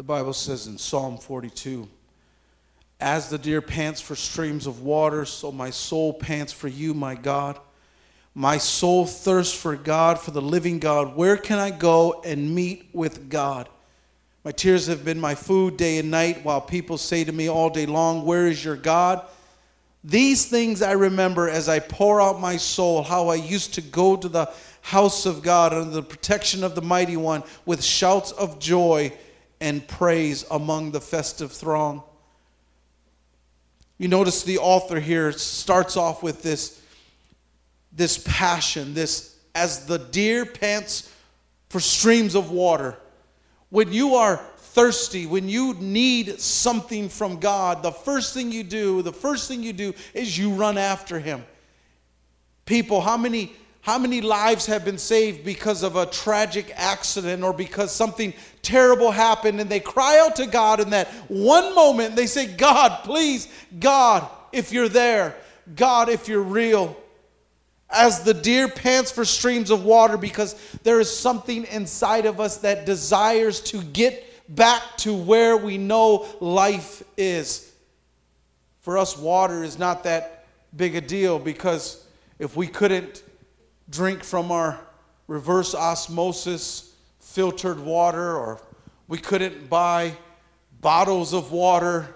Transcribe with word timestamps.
The 0.00 0.04
Bible 0.04 0.32
says 0.32 0.66
in 0.66 0.78
Psalm 0.78 1.18
42 1.18 1.86
As 3.00 3.28
the 3.28 3.36
deer 3.36 3.60
pants 3.60 4.00
for 4.00 4.16
streams 4.16 4.66
of 4.66 4.80
water, 4.80 5.26
so 5.26 5.52
my 5.52 5.68
soul 5.68 6.14
pants 6.14 6.54
for 6.54 6.68
you, 6.68 6.94
my 6.94 7.14
God. 7.14 7.58
My 8.34 8.56
soul 8.56 9.04
thirsts 9.04 9.54
for 9.54 9.76
God, 9.76 10.18
for 10.18 10.30
the 10.30 10.40
living 10.40 10.78
God. 10.78 11.16
Where 11.16 11.36
can 11.36 11.58
I 11.58 11.70
go 11.70 12.22
and 12.24 12.54
meet 12.54 12.88
with 12.94 13.28
God? 13.28 13.68
My 14.42 14.52
tears 14.52 14.86
have 14.86 15.04
been 15.04 15.20
my 15.20 15.34
food 15.34 15.76
day 15.76 15.98
and 15.98 16.10
night, 16.10 16.46
while 16.46 16.62
people 16.62 16.96
say 16.96 17.22
to 17.22 17.32
me 17.32 17.50
all 17.50 17.68
day 17.68 17.84
long, 17.84 18.24
Where 18.24 18.46
is 18.46 18.64
your 18.64 18.76
God? 18.76 19.26
These 20.02 20.46
things 20.46 20.80
I 20.80 20.92
remember 20.92 21.46
as 21.46 21.68
I 21.68 21.78
pour 21.78 22.22
out 22.22 22.40
my 22.40 22.56
soul, 22.56 23.02
how 23.02 23.28
I 23.28 23.34
used 23.34 23.74
to 23.74 23.82
go 23.82 24.16
to 24.16 24.30
the 24.30 24.50
house 24.80 25.26
of 25.26 25.42
God 25.42 25.74
under 25.74 25.90
the 25.90 26.02
protection 26.02 26.64
of 26.64 26.74
the 26.74 26.80
mighty 26.80 27.18
one 27.18 27.42
with 27.66 27.84
shouts 27.84 28.32
of 28.32 28.58
joy 28.58 29.12
and 29.60 29.86
praise 29.86 30.44
among 30.50 30.92
the 30.92 31.00
festive 31.00 31.52
throng. 31.52 32.02
You 33.98 34.08
notice 34.08 34.42
the 34.42 34.58
author 34.58 34.98
here 34.98 35.32
starts 35.32 35.96
off 35.96 36.22
with 36.22 36.42
this, 36.42 36.80
this 37.92 38.22
passion, 38.26 38.94
this 38.94 39.36
as 39.54 39.86
the 39.86 39.98
deer 39.98 40.46
pants 40.46 41.12
for 41.68 41.80
streams 41.80 42.34
of 42.34 42.50
water. 42.50 42.96
When 43.68 43.92
you 43.92 44.14
are 44.14 44.38
thirsty, 44.56 45.26
when 45.26 45.48
you 45.48 45.74
need 45.74 46.40
something 46.40 47.08
from 47.08 47.38
God, 47.40 47.82
the 47.82 47.92
first 47.92 48.32
thing 48.32 48.52
you 48.52 48.64
do, 48.64 49.02
the 49.02 49.12
first 49.12 49.48
thing 49.48 49.62
you 49.62 49.72
do 49.72 49.92
is 50.14 50.38
you 50.38 50.50
run 50.50 50.78
after 50.78 51.18
Him. 51.18 51.44
People, 52.64 53.00
how 53.00 53.16
many 53.16 53.52
how 53.82 53.98
many 53.98 54.20
lives 54.20 54.66
have 54.66 54.84
been 54.84 54.98
saved 54.98 55.44
because 55.44 55.82
of 55.82 55.96
a 55.96 56.04
tragic 56.06 56.70
accident 56.76 57.42
or 57.42 57.52
because 57.52 57.90
something 57.90 58.34
terrible 58.60 59.10
happened 59.10 59.58
and 59.60 59.70
they 59.70 59.80
cry 59.80 60.18
out 60.18 60.36
to 60.36 60.46
God 60.46 60.80
in 60.80 60.90
that 60.90 61.08
one 61.28 61.74
moment 61.74 62.14
they 62.14 62.26
say, 62.26 62.46
God, 62.46 63.04
please, 63.04 63.48
God, 63.78 64.28
if 64.52 64.70
you're 64.70 64.88
there, 64.88 65.34
God, 65.74 66.08
if 66.08 66.28
you're 66.28 66.42
real. 66.42 66.96
As 67.88 68.22
the 68.22 68.34
deer 68.34 68.68
pants 68.68 69.10
for 69.10 69.24
streams 69.24 69.70
of 69.70 69.84
water 69.84 70.16
because 70.16 70.54
there 70.84 71.00
is 71.00 71.14
something 71.14 71.64
inside 71.64 72.26
of 72.26 72.38
us 72.38 72.58
that 72.58 72.86
desires 72.86 73.60
to 73.62 73.82
get 73.82 74.26
back 74.54 74.82
to 74.98 75.14
where 75.14 75.56
we 75.56 75.78
know 75.78 76.26
life 76.40 77.02
is. 77.16 77.72
For 78.80 78.98
us, 78.98 79.16
water 79.16 79.64
is 79.64 79.78
not 79.78 80.04
that 80.04 80.44
big 80.76 80.94
a 80.94 81.00
deal 81.00 81.38
because 81.38 82.04
if 82.38 82.56
we 82.56 82.66
couldn't 82.66 83.22
drink 83.90 84.24
from 84.24 84.52
our 84.52 84.80
reverse 85.26 85.74
osmosis 85.74 86.94
filtered 87.18 87.80
water, 87.80 88.36
or 88.36 88.60
we 89.08 89.18
couldn't 89.18 89.68
buy 89.68 90.14
bottles 90.80 91.32
of 91.32 91.52
water. 91.52 92.14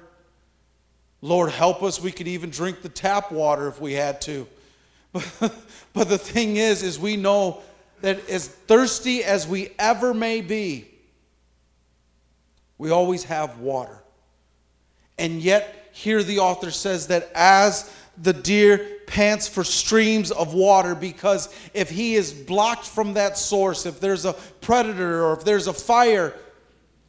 Lord, 1.20 1.50
help 1.50 1.82
us, 1.82 2.00
we 2.00 2.12
could 2.12 2.28
even 2.28 2.50
drink 2.50 2.82
the 2.82 2.88
tap 2.88 3.30
water 3.32 3.68
if 3.68 3.80
we 3.80 3.92
had 3.92 4.20
to. 4.22 4.46
but 5.12 5.54
but 5.92 6.08
the 6.08 6.18
thing 6.18 6.56
is, 6.56 6.82
is 6.82 6.98
we 6.98 7.16
know 7.16 7.62
that 8.00 8.28
as 8.28 8.48
thirsty 8.48 9.24
as 9.24 9.46
we 9.46 9.70
ever 9.78 10.12
may 10.12 10.40
be, 10.40 10.86
we 12.76 12.90
always 12.90 13.24
have 13.24 13.60
water. 13.60 13.98
And 15.16 15.40
yet, 15.40 15.88
here 15.92 16.22
the 16.22 16.40
author 16.40 16.72
says 16.72 17.06
that 17.06 17.30
as 17.34 17.90
the 18.20 18.32
deer 18.32 18.93
pants 19.06 19.48
for 19.48 19.64
streams 19.64 20.30
of 20.30 20.54
water 20.54 20.94
because 20.94 21.54
if 21.74 21.90
he 21.90 22.14
is 22.14 22.32
blocked 22.32 22.86
from 22.86 23.14
that 23.14 23.36
source, 23.38 23.86
if 23.86 24.00
there's 24.00 24.24
a 24.24 24.32
predator 24.60 25.24
or 25.24 25.34
if 25.34 25.44
there's 25.44 25.66
a 25.66 25.72
fire, 25.72 26.34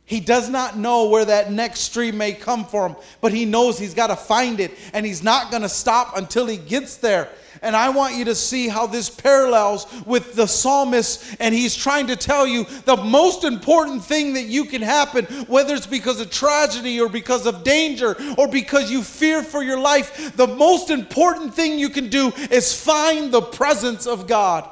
he 0.06 0.20
does 0.20 0.50
not 0.50 0.78
know 0.78 1.10
where 1.10 1.26
that 1.26 1.52
next 1.52 1.82
stream 1.82 2.18
may 2.18 2.34
come 2.34 2.66
from, 2.66 2.96
but 3.22 3.34
he 3.34 3.46
knows 3.46 3.80
he's 3.80 3.96
got 3.96 4.08
to 4.08 4.16
find 4.16 4.60
it 4.60 4.72
and 4.94 5.06
he's 5.06 5.24
not 5.24 5.50
going 5.50 5.64
to 5.64 5.70
stop 5.70 6.16
until 6.16 6.46
he 6.46 6.58
gets 6.58 6.98
there. 6.98 7.30
And 7.66 7.76
I 7.76 7.90
want 7.90 8.16
you 8.16 8.26
to 8.26 8.36
see 8.36 8.68
how 8.68 8.86
this 8.86 9.10
parallels 9.10 9.88
with 10.06 10.36
the 10.36 10.46
psalmist, 10.46 11.36
and 11.40 11.54
he's 11.54 11.76
trying 11.76 12.06
to 12.08 12.16
tell 12.16 12.46
you 12.46 12.66
the 12.86 12.96
most 12.96 13.44
important 13.44 14.06
thing 14.06 14.34
that 14.34 14.44
you 14.44 14.66
can 14.66 14.84
happen, 14.84 15.26
whether 15.48 15.74
it's 15.74 15.88
because 15.88 16.22
of 16.22 16.30
tragedy 16.30 17.02
or 17.02 17.10
because 17.10 17.48
of 17.48 17.64
danger 17.64 18.16
or 18.38 18.48
because 18.48 18.92
you 18.92 19.02
fear 19.02 19.42
for 19.42 19.64
your 19.64 19.80
life, 19.80 20.36
the 20.36 20.46
most 20.46 20.92
important 20.92 21.56
thing 21.56 21.80
you 21.80 21.90
can 21.90 22.08
do 22.08 22.32
is 22.52 22.80
find 22.80 23.32
the 23.32 23.42
presence 23.42 24.06
of 24.06 24.28
God. 24.28 24.70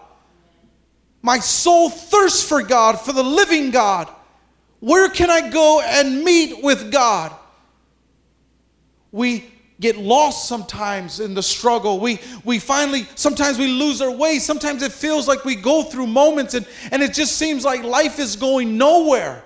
My 1.23 1.39
soul 1.39 1.89
thirsts 1.89 2.47
for 2.47 2.61
God, 2.61 2.99
for 2.99 3.11
the 3.11 3.23
living 3.23 3.71
God. 3.71 4.07
Where 4.81 5.09
can 5.09 5.31
I 5.31 5.49
go 5.49 5.81
and 5.81 6.23
meet 6.23 6.63
with 6.63 6.91
God? 6.91 7.31
We 9.11 9.45
get 9.83 9.97
lost 9.97 10.47
sometimes 10.47 11.19
in 11.19 11.33
the 11.33 11.44
struggle. 11.44 11.99
We, 11.99 12.19
we 12.45 12.57
finally, 12.57 13.05
sometimes 13.16 13.59
we 13.59 13.67
lose 13.67 14.01
our 14.01 14.09
way. 14.09 14.39
Sometimes 14.39 14.81
it 14.81 14.94
feels 14.94 15.27
like 15.27 15.44
we 15.44 15.55
go 15.55 15.83
through 15.83 16.07
moments 16.07 16.53
and, 16.53 16.66
and 16.91 17.03
it 17.03 17.13
just 17.13 17.35
seems 17.35 17.66
like 17.66 17.83
life 17.83 18.17
is 18.17 18.38
going 18.38 18.77
nowhere. 18.77 19.44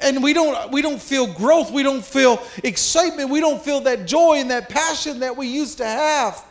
And 0.00 0.20
we 0.20 0.32
don't, 0.32 0.72
we 0.72 0.82
don't 0.82 1.00
feel 1.00 1.32
growth. 1.32 1.70
We 1.70 1.84
don't 1.84 2.04
feel 2.04 2.42
excitement. 2.64 3.30
We 3.30 3.38
don't 3.38 3.62
feel 3.62 3.80
that 3.82 4.04
joy 4.04 4.38
and 4.38 4.50
that 4.50 4.68
passion 4.68 5.20
that 5.20 5.36
we 5.36 5.46
used 5.46 5.78
to 5.78 5.86
have. 5.86 6.44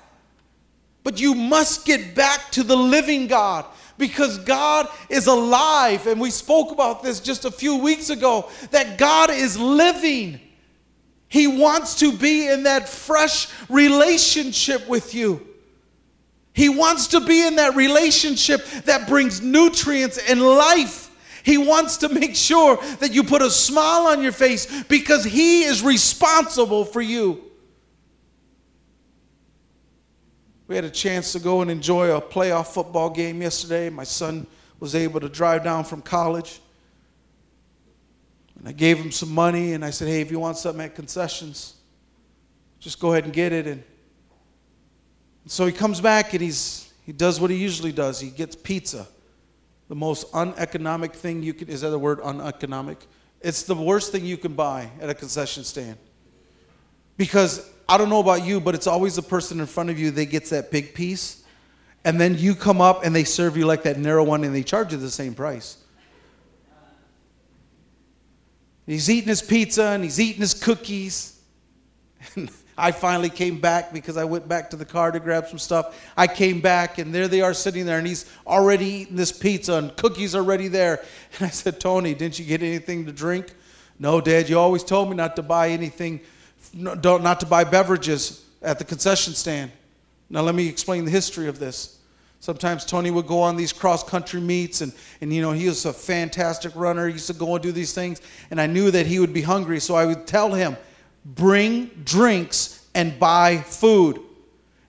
But 1.03 1.19
you 1.19 1.35
must 1.35 1.85
get 1.85 2.15
back 2.15 2.49
to 2.51 2.63
the 2.63 2.77
living 2.77 3.27
God 3.27 3.65
because 3.97 4.37
God 4.37 4.87
is 5.09 5.27
alive. 5.27 6.07
And 6.07 6.21
we 6.21 6.29
spoke 6.29 6.71
about 6.71 7.03
this 7.03 7.19
just 7.19 7.43
a 7.43 7.51
few 7.51 7.75
weeks 7.75 8.09
ago 8.09 8.49
that 8.69 8.97
God 8.97 9.31
is 9.31 9.59
living. 9.59 10.39
He 11.31 11.47
wants 11.47 11.95
to 11.99 12.11
be 12.11 12.49
in 12.49 12.63
that 12.63 12.89
fresh 12.89 13.47
relationship 13.69 14.85
with 14.89 15.15
you. 15.15 15.47
He 16.51 16.67
wants 16.67 17.07
to 17.07 17.21
be 17.21 17.47
in 17.47 17.55
that 17.55 17.73
relationship 17.73 18.65
that 18.83 19.07
brings 19.07 19.39
nutrients 19.39 20.17
and 20.29 20.41
life. 20.41 21.09
He 21.43 21.57
wants 21.57 21.95
to 21.97 22.09
make 22.09 22.35
sure 22.35 22.75
that 22.99 23.13
you 23.13 23.23
put 23.23 23.41
a 23.41 23.49
smile 23.49 24.07
on 24.07 24.21
your 24.21 24.33
face 24.33 24.83
because 24.83 25.23
He 25.23 25.63
is 25.63 25.81
responsible 25.81 26.83
for 26.83 27.01
you. 27.01 27.41
We 30.67 30.75
had 30.75 30.83
a 30.83 30.89
chance 30.89 31.31
to 31.31 31.39
go 31.39 31.61
and 31.61 31.71
enjoy 31.71 32.13
a 32.13 32.19
playoff 32.19 32.73
football 32.73 33.09
game 33.09 33.41
yesterday. 33.41 33.89
My 33.89 34.03
son 34.03 34.45
was 34.81 34.95
able 34.95 35.21
to 35.21 35.29
drive 35.29 35.63
down 35.63 35.85
from 35.85 36.01
college. 36.01 36.59
And 38.61 38.69
I 38.69 38.73
gave 38.73 38.99
him 38.99 39.09
some 39.09 39.33
money 39.33 39.73
and 39.73 39.83
I 39.83 39.89
said, 39.89 40.07
hey, 40.07 40.21
if 40.21 40.29
you 40.29 40.39
want 40.39 40.55
something 40.55 40.85
at 40.85 40.93
concessions, 40.93 41.77
just 42.79 42.99
go 42.99 43.11
ahead 43.11 43.23
and 43.23 43.33
get 43.33 43.51
it. 43.51 43.65
And 43.65 43.83
so 45.47 45.65
he 45.65 45.71
comes 45.71 45.99
back 45.99 46.33
and 46.33 46.43
he's, 46.43 46.93
he 47.03 47.11
does 47.11 47.39
what 47.39 47.49
he 47.49 47.57
usually 47.57 47.91
does. 47.91 48.19
He 48.19 48.29
gets 48.29 48.55
pizza. 48.55 49.07
The 49.87 49.95
most 49.95 50.27
uneconomic 50.35 51.15
thing 51.15 51.41
you 51.41 51.55
can, 51.55 51.69
is 51.69 51.81
that 51.81 51.89
the 51.89 51.97
word 51.97 52.19
uneconomic? 52.23 52.99
It's 53.41 53.63
the 53.63 53.73
worst 53.73 54.11
thing 54.11 54.25
you 54.25 54.37
can 54.37 54.53
buy 54.53 54.91
at 55.01 55.09
a 55.09 55.15
concession 55.15 55.63
stand. 55.63 55.97
Because 57.17 57.67
I 57.89 57.97
don't 57.97 58.09
know 58.09 58.19
about 58.19 58.45
you, 58.45 58.61
but 58.61 58.75
it's 58.75 58.85
always 58.85 59.15
the 59.15 59.23
person 59.23 59.59
in 59.59 59.65
front 59.65 59.89
of 59.89 59.97
you 59.97 60.11
that 60.11 60.25
gets 60.27 60.51
that 60.51 60.69
big 60.69 60.93
piece. 60.93 61.45
And 62.05 62.21
then 62.21 62.37
you 62.37 62.53
come 62.53 62.79
up 62.79 63.03
and 63.03 63.15
they 63.15 63.23
serve 63.23 63.57
you 63.57 63.65
like 63.65 63.81
that 63.83 63.97
narrow 63.97 64.23
one 64.23 64.43
and 64.43 64.53
they 64.53 64.61
charge 64.61 64.91
you 64.91 64.99
the 64.99 65.09
same 65.09 65.33
price. 65.33 65.77
He's 68.91 69.09
eating 69.09 69.29
his 69.29 69.41
pizza 69.41 69.85
and 69.85 70.03
he's 70.03 70.19
eating 70.19 70.41
his 70.41 70.53
cookies. 70.53 71.39
And 72.35 72.51
I 72.77 72.91
finally 72.91 73.29
came 73.29 73.59
back 73.59 73.93
because 73.93 74.15
I 74.17 74.25
went 74.25 74.47
back 74.47 74.69
to 74.71 74.75
the 74.75 74.85
car 74.85 75.11
to 75.11 75.19
grab 75.19 75.47
some 75.47 75.59
stuff. 75.59 75.99
I 76.15 76.27
came 76.27 76.61
back 76.61 76.97
and 76.97 77.13
there 77.13 77.27
they 77.27 77.41
are 77.41 77.53
sitting 77.53 77.85
there 77.85 77.97
and 77.97 78.05
he's 78.05 78.25
already 78.45 78.85
eating 78.85 79.15
this 79.15 79.31
pizza 79.31 79.73
and 79.75 79.95
cookies 79.95 80.35
are 80.35 80.39
already 80.39 80.67
there. 80.67 81.03
And 81.39 81.47
I 81.47 81.49
said, 81.49 81.79
Tony, 81.79 82.13
didn't 82.13 82.37
you 82.37 82.45
get 82.45 82.61
anything 82.61 83.05
to 83.05 83.11
drink? 83.11 83.53
No, 83.97 84.19
Dad, 84.19 84.49
you 84.49 84.59
always 84.59 84.83
told 84.83 85.09
me 85.09 85.15
not 85.15 85.35
to 85.37 85.41
buy 85.41 85.69
anything 85.69 86.19
not 86.73 87.39
to 87.39 87.45
buy 87.45 87.63
beverages 87.63 88.45
at 88.61 88.77
the 88.77 88.85
concession 88.85 89.33
stand. 89.33 89.71
Now, 90.29 90.41
let 90.41 90.53
me 90.53 90.67
explain 90.67 91.05
the 91.05 91.11
history 91.11 91.47
of 91.47 91.59
this. 91.59 91.97
Sometimes 92.41 92.85
Tony 92.85 93.11
would 93.11 93.27
go 93.27 93.39
on 93.39 93.55
these 93.55 93.71
cross 93.71 94.03
country 94.03 94.41
meets, 94.41 94.81
and, 94.81 94.91
and 95.21 95.31
you 95.31 95.43
know, 95.43 95.51
he 95.51 95.67
was 95.67 95.85
a 95.85 95.93
fantastic 95.93 96.71
runner. 96.75 97.05
He 97.05 97.13
used 97.13 97.27
to 97.27 97.33
go 97.33 97.53
and 97.53 97.61
do 97.61 97.71
these 97.71 97.93
things, 97.93 98.19
and 98.49 98.59
I 98.59 98.65
knew 98.65 98.89
that 98.89 99.05
he 99.05 99.19
would 99.19 99.31
be 99.31 99.43
hungry, 99.43 99.79
so 99.79 99.93
I 99.93 100.07
would 100.07 100.25
tell 100.25 100.51
him, 100.51 100.75
bring 101.23 101.91
drinks 102.03 102.87
and 102.95 103.17
buy 103.19 103.57
food. 103.57 104.19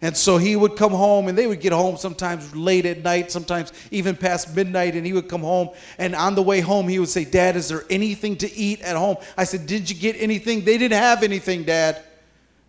And 0.00 0.16
so 0.16 0.38
he 0.38 0.56
would 0.56 0.76
come 0.76 0.92
home, 0.92 1.28
and 1.28 1.36
they 1.36 1.46
would 1.46 1.60
get 1.60 1.74
home 1.74 1.98
sometimes 1.98 2.56
late 2.56 2.86
at 2.86 3.02
night, 3.02 3.30
sometimes 3.30 3.74
even 3.90 4.16
past 4.16 4.56
midnight, 4.56 4.96
and 4.96 5.04
he 5.04 5.12
would 5.12 5.28
come 5.28 5.42
home. 5.42 5.68
And 5.98 6.14
on 6.14 6.34
the 6.34 6.42
way 6.42 6.60
home, 6.60 6.88
he 6.88 6.98
would 7.00 7.10
say, 7.10 7.26
Dad, 7.26 7.54
is 7.54 7.68
there 7.68 7.84
anything 7.90 8.34
to 8.38 8.50
eat 8.54 8.80
at 8.80 8.96
home? 8.96 9.18
I 9.36 9.44
said, 9.44 9.66
Did 9.66 9.90
you 9.90 9.94
get 9.94 10.16
anything? 10.18 10.64
They 10.64 10.78
didn't 10.78 10.98
have 10.98 11.22
anything, 11.22 11.64
Dad. 11.64 12.02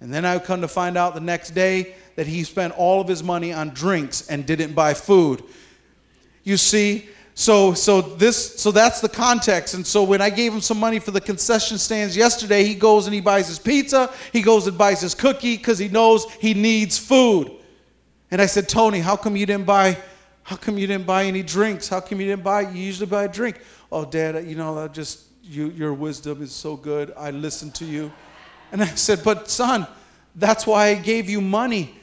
And 0.04 0.14
then 0.14 0.26
I 0.26 0.38
come 0.38 0.60
to 0.60 0.68
find 0.68 0.98
out 0.98 1.14
the 1.14 1.22
next 1.22 1.52
day 1.52 1.96
that 2.18 2.28
he 2.28 2.44
spent 2.44 2.78
all 2.78 3.00
of 3.00 3.08
his 3.08 3.24
money 3.24 3.54
on 3.54 3.70
drinks 3.70 4.28
and 4.28 4.46
didn't 4.46 4.74
buy 4.74 4.94
food. 4.94 5.42
You 6.44 6.58
see, 6.58 7.08
so 7.36 7.74
so 7.74 8.02
this 8.02 8.60
so 8.62 8.70
that's 8.70 9.00
the 9.00 9.08
context. 9.08 9.76
And 9.76 9.88
so 9.88 10.04
when 10.04 10.22
i 10.22 10.30
gave 10.30 10.54
him 10.54 10.60
some 10.60 10.78
money 10.78 11.00
for 11.00 11.12
the 11.12 11.22
concession 11.22 11.78
stands 11.78 12.18
yesterday 12.18 12.66
he 12.66 12.76
goes 12.76 13.08
and 13.08 13.14
he 13.14 13.22
buys 13.22 13.48
his 13.48 13.58
pizza. 13.58 14.12
He 14.34 14.42
goes 14.42 14.68
and 14.68 14.78
buys 14.78 15.00
his 15.00 15.16
cookie 15.16 15.56
because 15.56 15.80
he 15.80 15.88
knows 15.88 16.30
he 16.34 16.54
needs 16.54 16.98
food. 16.98 17.50
And 18.30 18.42
i 18.42 18.46
said 18.46 18.68
tony 18.68 19.00
how 19.00 19.16
come 19.16 19.38
you 19.38 19.46
didn't 19.46 19.66
buy 19.66 19.98
how 20.44 20.58
come 20.58 20.78
you 20.78 20.86
didn't 20.86 21.06
buy 21.06 21.24
any 21.24 21.42
drinks? 21.42 21.88
How 21.88 22.02
come 22.02 22.20
you 22.20 22.28
didn't 22.28 22.44
buy 22.44 22.62
you 22.62 22.82
usually 22.82 23.08
buy 23.08 23.24
a 23.24 23.30
drink? 23.30 23.62
Oh 23.90 24.04
dad 24.04 24.46
you 24.46 24.56
know 24.56 24.78
i 24.78 24.90
just 24.90 25.28
you, 25.44 25.70
your 25.72 25.94
wisdom 25.94 26.42
is 26.42 26.52
so 26.52 26.76
good. 26.76 27.14
I 27.18 27.32
listen 27.32 27.72
to 27.72 27.86
you 27.86 28.12
and 28.74 28.84
i 28.84 28.88
said 28.88 29.24
but 29.24 29.50
son 29.50 29.88
that's 30.36 30.68
why 30.68 30.88
i 30.88 30.96
gave 30.96 31.30
you 31.30 31.40
money 31.40 31.96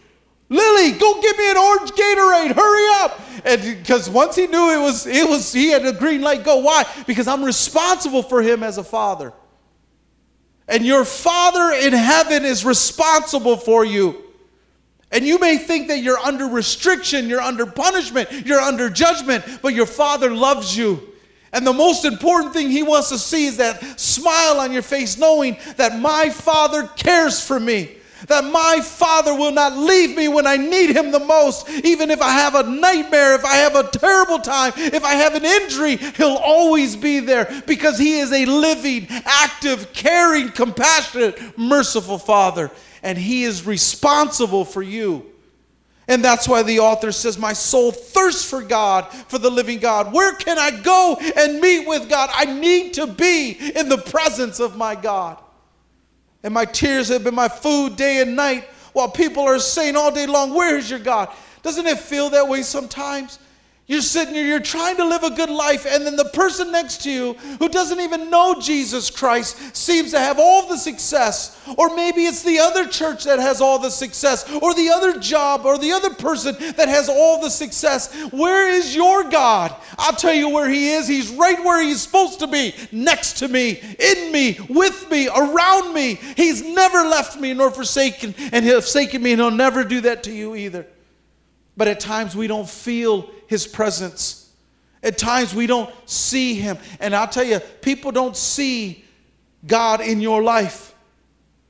Lily, 0.50 0.98
go 0.98 1.22
get 1.22 1.38
me 1.38 1.48
an 1.48 1.56
orange 1.56 1.90
Gatorade. 1.92 2.52
Hurry 2.56 3.04
up. 3.04 3.20
And 3.44 3.78
because 3.78 4.10
once 4.10 4.34
he 4.34 4.48
knew 4.48 4.72
it 4.72 4.80
was, 4.80 5.06
it 5.06 5.26
was, 5.26 5.52
he 5.52 5.70
had 5.70 5.86
a 5.86 5.92
green 5.92 6.22
light 6.22 6.42
go. 6.42 6.56
Why? 6.56 6.84
Because 7.06 7.28
I'm 7.28 7.44
responsible 7.44 8.24
for 8.24 8.42
him 8.42 8.64
as 8.64 8.76
a 8.76 8.82
father. 8.82 9.32
And 10.66 10.84
your 10.84 11.04
father 11.04 11.72
in 11.76 11.92
heaven 11.92 12.44
is 12.44 12.64
responsible 12.64 13.56
for 13.56 13.84
you. 13.84 14.24
And 15.12 15.24
you 15.24 15.38
may 15.38 15.56
think 15.56 15.86
that 15.86 16.00
you're 16.00 16.18
under 16.18 16.46
restriction, 16.46 17.28
you're 17.28 17.40
under 17.40 17.66
punishment, 17.66 18.30
you're 18.44 18.60
under 18.60 18.90
judgment, 18.90 19.44
but 19.62 19.74
your 19.74 19.86
father 19.86 20.34
loves 20.34 20.76
you. 20.76 21.09
And 21.52 21.66
the 21.66 21.72
most 21.72 22.04
important 22.04 22.52
thing 22.52 22.70
he 22.70 22.82
wants 22.82 23.08
to 23.08 23.18
see 23.18 23.46
is 23.46 23.56
that 23.56 23.98
smile 23.98 24.60
on 24.60 24.72
your 24.72 24.82
face, 24.82 25.18
knowing 25.18 25.56
that 25.76 25.98
my 25.98 26.30
father 26.30 26.86
cares 26.96 27.44
for 27.44 27.58
me 27.58 27.96
that 28.26 28.44
my 28.44 28.80
Father 28.82 29.34
will 29.34 29.52
not 29.52 29.76
leave 29.76 30.16
me 30.16 30.28
when 30.28 30.46
I 30.46 30.56
need 30.56 30.90
Him 30.90 31.10
the 31.10 31.20
most. 31.20 31.68
Even 31.68 32.10
if 32.10 32.20
I 32.20 32.30
have 32.30 32.54
a 32.54 32.62
nightmare, 32.62 33.34
if 33.34 33.44
I 33.44 33.56
have 33.56 33.76
a 33.76 33.88
terrible 33.88 34.38
time, 34.38 34.72
if 34.76 35.04
I 35.04 35.14
have 35.14 35.34
an 35.34 35.44
injury, 35.44 35.96
He'll 35.96 36.36
always 36.36 36.96
be 36.96 37.20
there 37.20 37.62
because 37.66 37.98
He 37.98 38.18
is 38.18 38.32
a 38.32 38.44
living, 38.46 39.06
active, 39.10 39.92
caring, 39.92 40.50
compassionate, 40.50 41.58
merciful 41.58 42.18
Father. 42.18 42.70
And 43.02 43.16
He 43.16 43.44
is 43.44 43.64
responsible 43.64 44.64
for 44.64 44.82
you. 44.82 45.29
And 46.10 46.24
that's 46.24 46.48
why 46.48 46.64
the 46.64 46.80
author 46.80 47.12
says, 47.12 47.38
My 47.38 47.52
soul 47.52 47.92
thirsts 47.92 48.44
for 48.44 48.62
God, 48.62 49.06
for 49.28 49.38
the 49.38 49.48
living 49.48 49.78
God. 49.78 50.12
Where 50.12 50.34
can 50.34 50.58
I 50.58 50.72
go 50.82 51.16
and 51.36 51.60
meet 51.60 51.86
with 51.86 52.10
God? 52.10 52.30
I 52.32 52.46
need 52.46 52.94
to 52.94 53.06
be 53.06 53.52
in 53.76 53.88
the 53.88 53.96
presence 53.96 54.58
of 54.58 54.76
my 54.76 54.96
God. 54.96 55.38
And 56.42 56.52
my 56.52 56.64
tears 56.64 57.10
have 57.10 57.22
been 57.22 57.36
my 57.36 57.46
food 57.46 57.94
day 57.94 58.20
and 58.20 58.34
night 58.34 58.64
while 58.92 59.08
people 59.08 59.44
are 59.44 59.60
saying 59.60 59.94
all 59.94 60.10
day 60.10 60.26
long, 60.26 60.52
Where 60.52 60.76
is 60.76 60.90
your 60.90 60.98
God? 60.98 61.28
Doesn't 61.62 61.86
it 61.86 62.00
feel 62.00 62.28
that 62.30 62.48
way 62.48 62.64
sometimes? 62.64 63.38
You're 63.90 64.02
sitting 64.02 64.34
here, 64.34 64.46
you're 64.46 64.60
trying 64.60 64.98
to 64.98 65.04
live 65.04 65.24
a 65.24 65.30
good 65.30 65.50
life, 65.50 65.84
and 65.84 66.06
then 66.06 66.14
the 66.14 66.26
person 66.26 66.70
next 66.70 67.02
to 67.02 67.10
you 67.10 67.32
who 67.58 67.68
doesn't 67.68 67.98
even 67.98 68.30
know 68.30 68.54
Jesus 68.60 69.10
Christ 69.10 69.74
seems 69.74 70.12
to 70.12 70.20
have 70.20 70.38
all 70.38 70.68
the 70.68 70.76
success. 70.76 71.60
Or 71.76 71.96
maybe 71.96 72.26
it's 72.26 72.44
the 72.44 72.60
other 72.60 72.86
church 72.86 73.24
that 73.24 73.40
has 73.40 73.60
all 73.60 73.80
the 73.80 73.90
success, 73.90 74.48
or 74.62 74.74
the 74.74 74.90
other 74.90 75.18
job, 75.18 75.66
or 75.66 75.76
the 75.76 75.90
other 75.90 76.14
person 76.14 76.54
that 76.76 76.86
has 76.88 77.08
all 77.08 77.40
the 77.42 77.50
success. 77.50 78.14
Where 78.30 78.70
is 78.70 78.94
your 78.94 79.24
God? 79.24 79.74
I'll 79.98 80.14
tell 80.14 80.34
you 80.34 80.50
where 80.50 80.68
He 80.68 80.92
is. 80.92 81.08
He's 81.08 81.30
right 81.32 81.58
where 81.58 81.82
He's 81.82 82.00
supposed 82.00 82.38
to 82.38 82.46
be 82.46 82.72
next 82.92 83.38
to 83.38 83.48
me, 83.48 83.80
in 83.98 84.30
me, 84.30 84.56
with 84.68 85.10
me, 85.10 85.26
around 85.26 85.94
me. 85.94 86.14
He's 86.36 86.62
never 86.62 86.98
left 87.08 87.40
me 87.40 87.54
nor 87.54 87.72
forsaken, 87.72 88.36
and 88.52 88.64
He'll 88.64 88.82
forsaken 88.82 89.20
me, 89.20 89.32
and 89.32 89.40
He'll 89.40 89.50
never 89.50 89.82
do 89.82 90.02
that 90.02 90.22
to 90.22 90.32
you 90.32 90.54
either. 90.54 90.86
But 91.80 91.88
at 91.88 91.98
times 91.98 92.36
we 92.36 92.46
don't 92.46 92.68
feel 92.68 93.30
his 93.46 93.66
presence. 93.66 94.52
At 95.02 95.16
times 95.16 95.54
we 95.54 95.66
don't 95.66 95.90
see 96.06 96.52
him. 96.52 96.76
And 97.00 97.16
I'll 97.16 97.26
tell 97.26 97.42
you, 97.42 97.58
people 97.58 98.12
don't 98.12 98.36
see 98.36 99.02
God 99.66 100.02
in 100.02 100.20
your 100.20 100.42
life. 100.42 100.94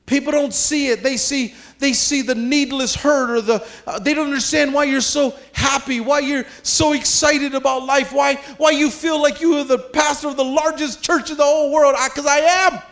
People 0.06 0.32
don't 0.32 0.52
see 0.52 0.88
it. 0.88 1.04
They 1.04 1.16
see 1.16 1.54
they 1.78 1.92
see 1.92 2.22
the 2.22 2.34
needless 2.34 2.92
hurt 2.96 3.30
or 3.30 3.40
the 3.40 3.64
uh, 3.86 4.00
they 4.00 4.12
don't 4.12 4.26
understand 4.26 4.74
why 4.74 4.82
you're 4.82 5.00
so 5.00 5.32
happy, 5.52 6.00
why 6.00 6.18
you're 6.18 6.44
so 6.64 6.92
excited 6.92 7.54
about 7.54 7.84
life, 7.84 8.12
why 8.12 8.34
why 8.56 8.70
you 8.72 8.90
feel 8.90 9.22
like 9.22 9.40
you 9.40 9.58
are 9.58 9.64
the 9.64 9.78
pastor 9.78 10.26
of 10.26 10.36
the 10.36 10.44
largest 10.44 11.04
church 11.04 11.30
in 11.30 11.36
the 11.36 11.44
whole 11.44 11.72
world. 11.72 11.94
Because 12.02 12.26
I, 12.26 12.38
I 12.38 12.66
am. 12.66 12.82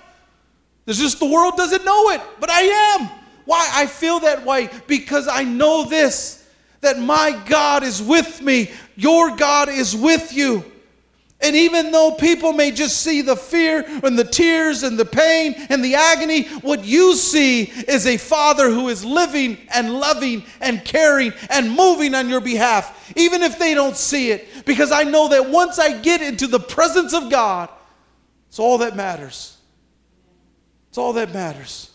It's 0.86 1.00
just 1.00 1.18
the 1.18 1.26
world 1.26 1.56
doesn't 1.56 1.84
know 1.84 2.10
it, 2.10 2.20
but 2.38 2.48
I 2.48 2.60
am. 2.60 3.10
Why 3.44 3.68
I 3.74 3.86
feel 3.86 4.20
that 4.20 4.44
way 4.44 4.70
because 4.86 5.26
I 5.26 5.42
know 5.42 5.82
this 5.84 6.37
that 6.80 6.98
my 6.98 7.40
God 7.46 7.82
is 7.82 8.02
with 8.02 8.40
me, 8.40 8.70
your 8.96 9.36
God 9.36 9.68
is 9.68 9.96
with 9.96 10.32
you. 10.32 10.64
And 11.40 11.54
even 11.54 11.92
though 11.92 12.12
people 12.12 12.52
may 12.52 12.72
just 12.72 13.00
see 13.00 13.22
the 13.22 13.36
fear 13.36 13.84
and 14.02 14.18
the 14.18 14.24
tears 14.24 14.82
and 14.82 14.98
the 14.98 15.04
pain 15.04 15.54
and 15.70 15.84
the 15.84 15.94
agony, 15.94 16.48
what 16.62 16.84
you 16.84 17.14
see 17.14 17.62
is 17.62 18.06
a 18.06 18.16
father 18.16 18.70
who 18.70 18.88
is 18.88 19.04
living 19.04 19.56
and 19.72 19.94
loving 20.00 20.44
and 20.60 20.84
caring 20.84 21.32
and 21.48 21.70
moving 21.70 22.16
on 22.16 22.28
your 22.28 22.40
behalf, 22.40 23.12
even 23.16 23.42
if 23.42 23.56
they 23.56 23.72
don't 23.72 23.96
see 23.96 24.32
it. 24.32 24.48
Because 24.66 24.90
I 24.90 25.04
know 25.04 25.28
that 25.28 25.48
once 25.48 25.78
I 25.78 26.00
get 26.00 26.22
into 26.22 26.48
the 26.48 26.58
presence 26.58 27.14
of 27.14 27.30
God, 27.30 27.68
it's 28.48 28.58
all 28.58 28.78
that 28.78 28.96
matters. 28.96 29.56
It's 30.88 30.98
all 30.98 31.12
that 31.12 31.32
matters. 31.32 31.92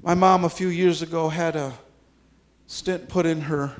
My 0.00 0.14
mom, 0.14 0.44
a 0.44 0.48
few 0.48 0.68
years 0.68 1.02
ago, 1.02 1.28
had 1.28 1.56
a 1.56 1.72
stent 2.68 3.08
put 3.08 3.26
in 3.26 3.40
her 3.40 3.72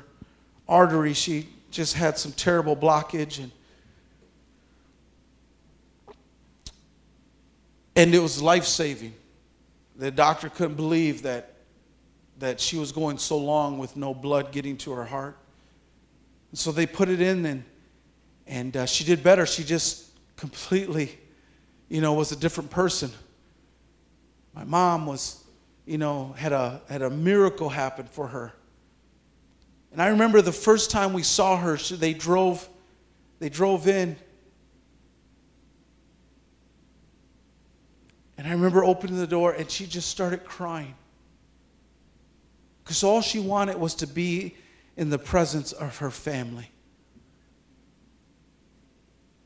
artery. 0.67 1.13
She 1.13 1.47
just 1.71 1.93
had 1.93 2.17
some 2.17 2.33
terrible 2.33 2.75
blockage 2.75 3.39
and 3.39 3.51
and 7.95 8.15
it 8.15 8.19
was 8.19 8.41
life-saving. 8.41 9.13
The 9.97 10.11
doctor 10.11 10.49
couldn't 10.49 10.75
believe 10.75 11.21
that 11.23 11.53
that 12.39 12.59
she 12.59 12.77
was 12.77 12.91
going 12.91 13.17
so 13.17 13.37
long 13.37 13.77
with 13.77 13.95
no 13.95 14.13
blood 14.13 14.51
getting 14.51 14.77
to 14.77 14.91
her 14.91 15.05
heart. 15.05 15.37
And 16.51 16.59
so 16.59 16.71
they 16.71 16.85
put 16.85 17.07
it 17.07 17.21
in 17.21 17.45
and 17.45 17.63
and 18.45 18.75
uh, 18.75 18.85
she 18.85 19.05
did 19.05 19.23
better. 19.23 19.45
She 19.45 19.63
just 19.63 20.07
completely, 20.35 21.17
you 21.87 22.01
know, 22.01 22.13
was 22.13 22.33
a 22.33 22.35
different 22.35 22.69
person. 22.69 23.09
My 24.53 24.65
mom 24.65 25.05
was 25.05 25.43
you 25.85 25.97
know, 25.97 26.33
had 26.37 26.51
a, 26.51 26.81
had 26.89 27.01
a 27.01 27.09
miracle 27.09 27.69
happen 27.69 28.05
for 28.05 28.27
her. 28.27 28.53
And 29.91 30.01
I 30.01 30.07
remember 30.07 30.41
the 30.41 30.51
first 30.51 30.91
time 30.91 31.13
we 31.13 31.23
saw 31.23 31.57
her, 31.57 31.77
they 31.77 32.13
drove, 32.13 32.67
they 33.39 33.49
drove 33.49 33.87
in. 33.87 34.15
And 38.37 38.47
I 38.47 38.51
remember 38.51 38.83
opening 38.83 39.17
the 39.17 39.27
door 39.27 39.51
and 39.51 39.69
she 39.69 39.85
just 39.85 40.09
started 40.09 40.45
crying. 40.45 40.95
Because 42.83 43.03
all 43.03 43.21
she 43.21 43.39
wanted 43.39 43.77
was 43.77 43.95
to 43.95 44.07
be 44.07 44.55
in 44.95 45.09
the 45.09 45.19
presence 45.19 45.71
of 45.73 45.97
her 45.97 46.11
family. 46.11 46.69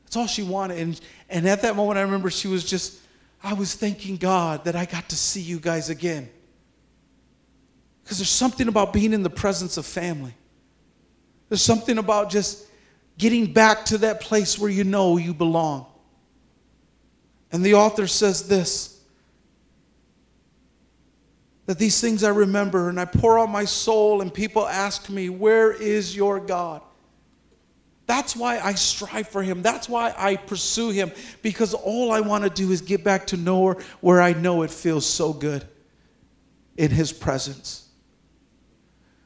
That's 0.04 0.16
all 0.16 0.26
she 0.26 0.42
wanted. 0.42 0.78
And, 0.78 1.00
and 1.28 1.48
at 1.48 1.62
that 1.62 1.74
moment, 1.74 1.98
I 1.98 2.02
remember 2.02 2.30
she 2.30 2.48
was 2.48 2.64
just 2.64 3.00
I 3.44 3.52
was 3.52 3.74
thanking 3.74 4.16
God 4.16 4.64
that 4.64 4.74
I 4.74 4.86
got 4.86 5.10
to 5.10 5.16
see 5.16 5.42
you 5.42 5.60
guys 5.60 5.90
again. 5.90 6.30
Because 8.02 8.16
there's 8.16 8.30
something 8.30 8.68
about 8.68 8.94
being 8.94 9.12
in 9.12 9.22
the 9.22 9.30
presence 9.30 9.76
of 9.76 9.84
family. 9.84 10.34
There's 11.50 11.62
something 11.62 11.98
about 11.98 12.30
just 12.30 12.66
getting 13.18 13.52
back 13.52 13.84
to 13.86 13.98
that 13.98 14.22
place 14.22 14.58
where 14.58 14.70
you 14.70 14.82
know 14.82 15.18
you 15.18 15.34
belong. 15.34 15.86
And 17.52 17.62
the 17.62 17.74
author 17.74 18.06
says 18.06 18.48
this 18.48 18.90
that 21.66 21.78
these 21.78 21.98
things 21.98 22.24
I 22.24 22.28
remember, 22.28 22.90
and 22.90 23.00
I 23.00 23.06
pour 23.06 23.38
out 23.38 23.48
my 23.48 23.64
soul, 23.64 24.20
and 24.20 24.32
people 24.32 24.66
ask 24.66 25.08
me, 25.08 25.28
Where 25.28 25.72
is 25.72 26.16
your 26.16 26.40
God? 26.40 26.82
That's 28.06 28.36
why 28.36 28.58
I 28.58 28.74
strive 28.74 29.28
for 29.28 29.42
him. 29.42 29.62
That's 29.62 29.88
why 29.88 30.14
I 30.16 30.36
pursue 30.36 30.90
him 30.90 31.10
because 31.42 31.72
all 31.72 32.12
I 32.12 32.20
want 32.20 32.44
to 32.44 32.50
do 32.50 32.70
is 32.70 32.82
get 32.82 33.02
back 33.02 33.26
to 33.28 33.36
nowhere 33.36 33.78
where 34.00 34.20
I 34.20 34.34
know 34.34 34.62
it 34.62 34.70
feels 34.70 35.06
so 35.06 35.32
good 35.32 35.66
in 36.76 36.90
his 36.90 37.12
presence. 37.12 37.88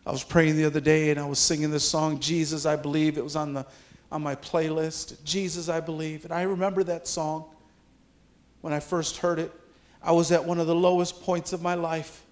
I 0.06 0.12
was 0.12 0.22
praying 0.22 0.56
the 0.56 0.64
other 0.64 0.80
day 0.80 1.10
and 1.10 1.18
I 1.18 1.26
was 1.26 1.38
singing 1.38 1.70
this 1.70 1.88
song, 1.88 2.20
Jesus, 2.20 2.66
I 2.66 2.76
Believe. 2.76 3.18
It 3.18 3.24
was 3.24 3.36
on, 3.36 3.52
the, 3.52 3.66
on 4.12 4.22
my 4.22 4.36
playlist, 4.36 5.22
Jesus, 5.24 5.68
I 5.68 5.80
Believe. 5.80 6.24
And 6.24 6.32
I 6.32 6.42
remember 6.42 6.84
that 6.84 7.08
song 7.08 7.46
when 8.60 8.72
I 8.72 8.80
first 8.80 9.18
heard 9.18 9.38
it. 9.40 9.52
I 10.02 10.12
was 10.12 10.30
at 10.30 10.44
one 10.44 10.60
of 10.60 10.68
the 10.68 10.74
lowest 10.74 11.20
points 11.22 11.52
of 11.52 11.62
my 11.62 11.74
life. 11.74 12.24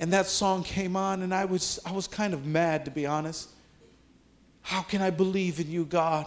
And 0.00 0.12
that 0.14 0.26
song 0.26 0.64
came 0.64 0.96
on 0.96 1.22
and 1.22 1.32
I 1.32 1.44
was 1.44 1.78
I 1.84 1.92
was 1.92 2.08
kind 2.08 2.34
of 2.34 2.46
mad 2.46 2.86
to 2.86 2.90
be 2.90 3.06
honest. 3.06 3.50
How 4.62 4.80
can 4.80 5.02
I 5.02 5.10
believe 5.10 5.60
in 5.60 5.70
you, 5.70 5.84
God? 5.84 6.26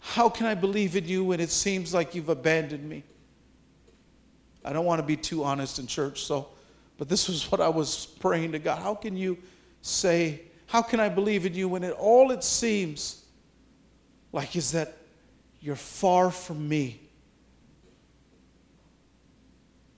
How 0.00 0.28
can 0.28 0.46
I 0.46 0.54
believe 0.54 0.96
in 0.96 1.06
you 1.06 1.24
when 1.24 1.38
it 1.38 1.50
seems 1.50 1.94
like 1.94 2.14
you've 2.14 2.28
abandoned 2.28 2.86
me? 2.88 3.04
I 4.64 4.72
don't 4.72 4.84
want 4.84 5.00
to 5.00 5.06
be 5.06 5.16
too 5.16 5.44
honest 5.44 5.78
in 5.78 5.86
church, 5.86 6.24
so 6.24 6.48
But 6.98 7.08
this 7.08 7.28
was 7.28 7.50
what 7.50 7.60
I 7.60 7.68
was 7.68 8.06
praying 8.06 8.52
to 8.52 8.58
God. 8.58 8.80
How 8.80 8.94
can 8.94 9.16
you 9.16 9.38
say, 9.80 10.42
how 10.66 10.82
can 10.82 11.00
I 11.00 11.08
believe 11.08 11.46
in 11.46 11.54
you 11.54 11.68
when 11.68 11.82
it 11.82 11.92
all 11.92 12.30
it 12.30 12.44
seems 12.44 13.24
like 14.32 14.56
is 14.56 14.72
that 14.72 14.96
you're 15.60 15.76
far 15.76 16.30
from 16.30 16.68
me? 16.68 17.01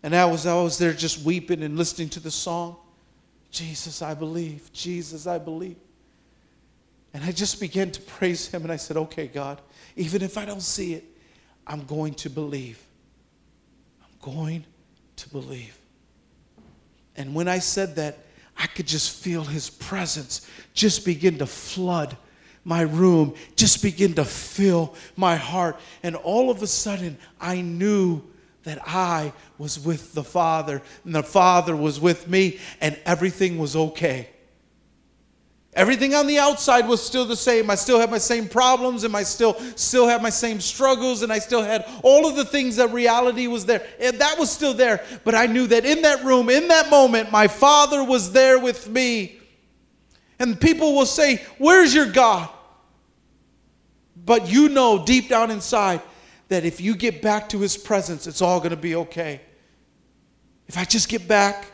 And 0.04 0.14
I 0.14 0.26
was, 0.26 0.44
I 0.44 0.54
was 0.54 0.76
there 0.76 0.92
just 0.92 1.24
weeping 1.24 1.62
and 1.62 1.78
listening 1.78 2.10
to 2.10 2.20
the 2.20 2.30
song. 2.30 2.76
Jesus, 3.50 4.02
I 4.02 4.12
believe. 4.12 4.70
Jesus, 4.74 5.26
I 5.26 5.38
believe. 5.38 5.78
And 7.14 7.24
I 7.24 7.32
just 7.32 7.58
began 7.58 7.90
to 7.90 8.02
praise 8.02 8.46
him 8.46 8.64
and 8.64 8.70
I 8.70 8.76
said, 8.76 8.98
okay, 8.98 9.28
God, 9.28 9.62
even 9.96 10.20
if 10.20 10.36
I 10.36 10.44
don't 10.44 10.60
see 10.60 10.92
it, 10.92 11.04
I'm 11.66 11.86
going 11.86 12.12
to 12.16 12.28
believe. 12.28 12.84
I'm 14.02 14.34
going 14.34 14.66
to 15.16 15.28
believe. 15.30 15.74
And 17.16 17.34
when 17.34 17.48
I 17.48 17.58
said 17.58 17.96
that, 17.96 18.18
I 18.58 18.66
could 18.66 18.86
just 18.86 19.22
feel 19.22 19.42
his 19.42 19.70
presence 19.70 20.46
just 20.74 21.06
begin 21.06 21.38
to 21.38 21.46
flood 21.46 22.14
my 22.62 22.82
room, 22.82 23.34
just 23.56 23.82
begin 23.82 24.12
to 24.16 24.26
fill 24.26 24.96
my 25.16 25.36
heart. 25.36 25.80
And 26.02 26.14
all 26.14 26.50
of 26.50 26.62
a 26.62 26.66
sudden, 26.66 27.16
I 27.40 27.62
knew 27.62 28.22
that 28.64 28.78
I 28.86 29.32
was 29.58 29.78
with 29.78 30.14
the 30.14 30.24
Father, 30.24 30.82
and 31.04 31.14
the 31.14 31.22
Father 31.22 31.76
was 31.76 32.00
with 32.00 32.28
me, 32.28 32.58
and 32.80 32.98
everything 33.06 33.58
was 33.58 33.76
okay. 33.76 34.28
Everything 35.76 36.14
on 36.14 36.28
the 36.28 36.38
outside 36.38 36.86
was 36.86 37.04
still 37.04 37.24
the 37.24 37.36
same. 37.36 37.68
I 37.68 37.74
still 37.74 37.98
had 37.98 38.08
my 38.08 38.18
same 38.18 38.48
problems 38.48 39.02
and 39.02 39.16
I 39.16 39.24
still 39.24 39.54
still 39.74 40.06
had 40.06 40.22
my 40.22 40.30
same 40.30 40.60
struggles 40.60 41.22
and 41.22 41.32
I 41.32 41.40
still 41.40 41.62
had 41.62 41.84
all 42.04 42.28
of 42.28 42.36
the 42.36 42.44
things 42.44 42.76
that 42.76 42.92
reality 42.92 43.48
was 43.48 43.66
there. 43.66 43.84
And 43.98 44.16
that 44.20 44.38
was 44.38 44.52
still 44.52 44.72
there. 44.72 45.04
But 45.24 45.34
I 45.34 45.46
knew 45.46 45.66
that 45.66 45.84
in 45.84 46.02
that 46.02 46.22
room, 46.22 46.48
in 46.48 46.68
that 46.68 46.90
moment, 46.90 47.32
my 47.32 47.48
father 47.48 48.04
was 48.04 48.30
there 48.30 48.60
with 48.60 48.88
me. 48.88 49.38
And 50.38 50.60
people 50.60 50.94
will 50.94 51.06
say, 51.06 51.42
"Where's 51.58 51.92
your 51.92 52.06
God?" 52.06 52.48
But 54.24 54.48
you 54.48 54.68
know 54.68 55.04
deep 55.04 55.28
down 55.28 55.50
inside 55.50 56.00
that 56.48 56.64
if 56.64 56.80
you 56.80 56.94
get 56.94 57.22
back 57.22 57.48
to 57.50 57.58
his 57.58 57.76
presence, 57.76 58.26
it's 58.26 58.42
all 58.42 58.58
going 58.58 58.70
to 58.70 58.76
be 58.76 58.94
okay. 58.96 59.40
If 60.66 60.78
I 60.78 60.84
just 60.84 61.08
get 61.08 61.26
back, 61.26 61.66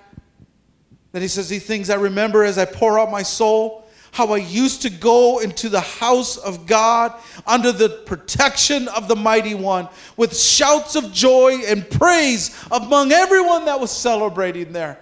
then 1.12 1.22
he 1.22 1.28
says, 1.28 1.48
These 1.48 1.66
things 1.66 1.90
I 1.90 1.96
remember 1.96 2.44
as 2.44 2.58
I 2.58 2.64
pour 2.64 2.98
out 2.98 3.10
my 3.10 3.22
soul, 3.22 3.88
how 4.12 4.32
I 4.32 4.38
used 4.38 4.82
to 4.82 4.90
go 4.90 5.38
into 5.38 5.68
the 5.68 5.80
house 5.80 6.36
of 6.36 6.66
God 6.66 7.14
under 7.46 7.70
the 7.70 7.88
protection 7.88 8.88
of 8.88 9.06
the 9.06 9.14
mighty 9.14 9.54
one 9.54 9.88
with 10.16 10.36
shouts 10.36 10.96
of 10.96 11.12
joy 11.12 11.60
and 11.66 11.88
praise 11.88 12.56
among 12.72 13.12
everyone 13.12 13.66
that 13.66 13.78
was 13.78 13.92
celebrating 13.92 14.72
there. 14.72 14.98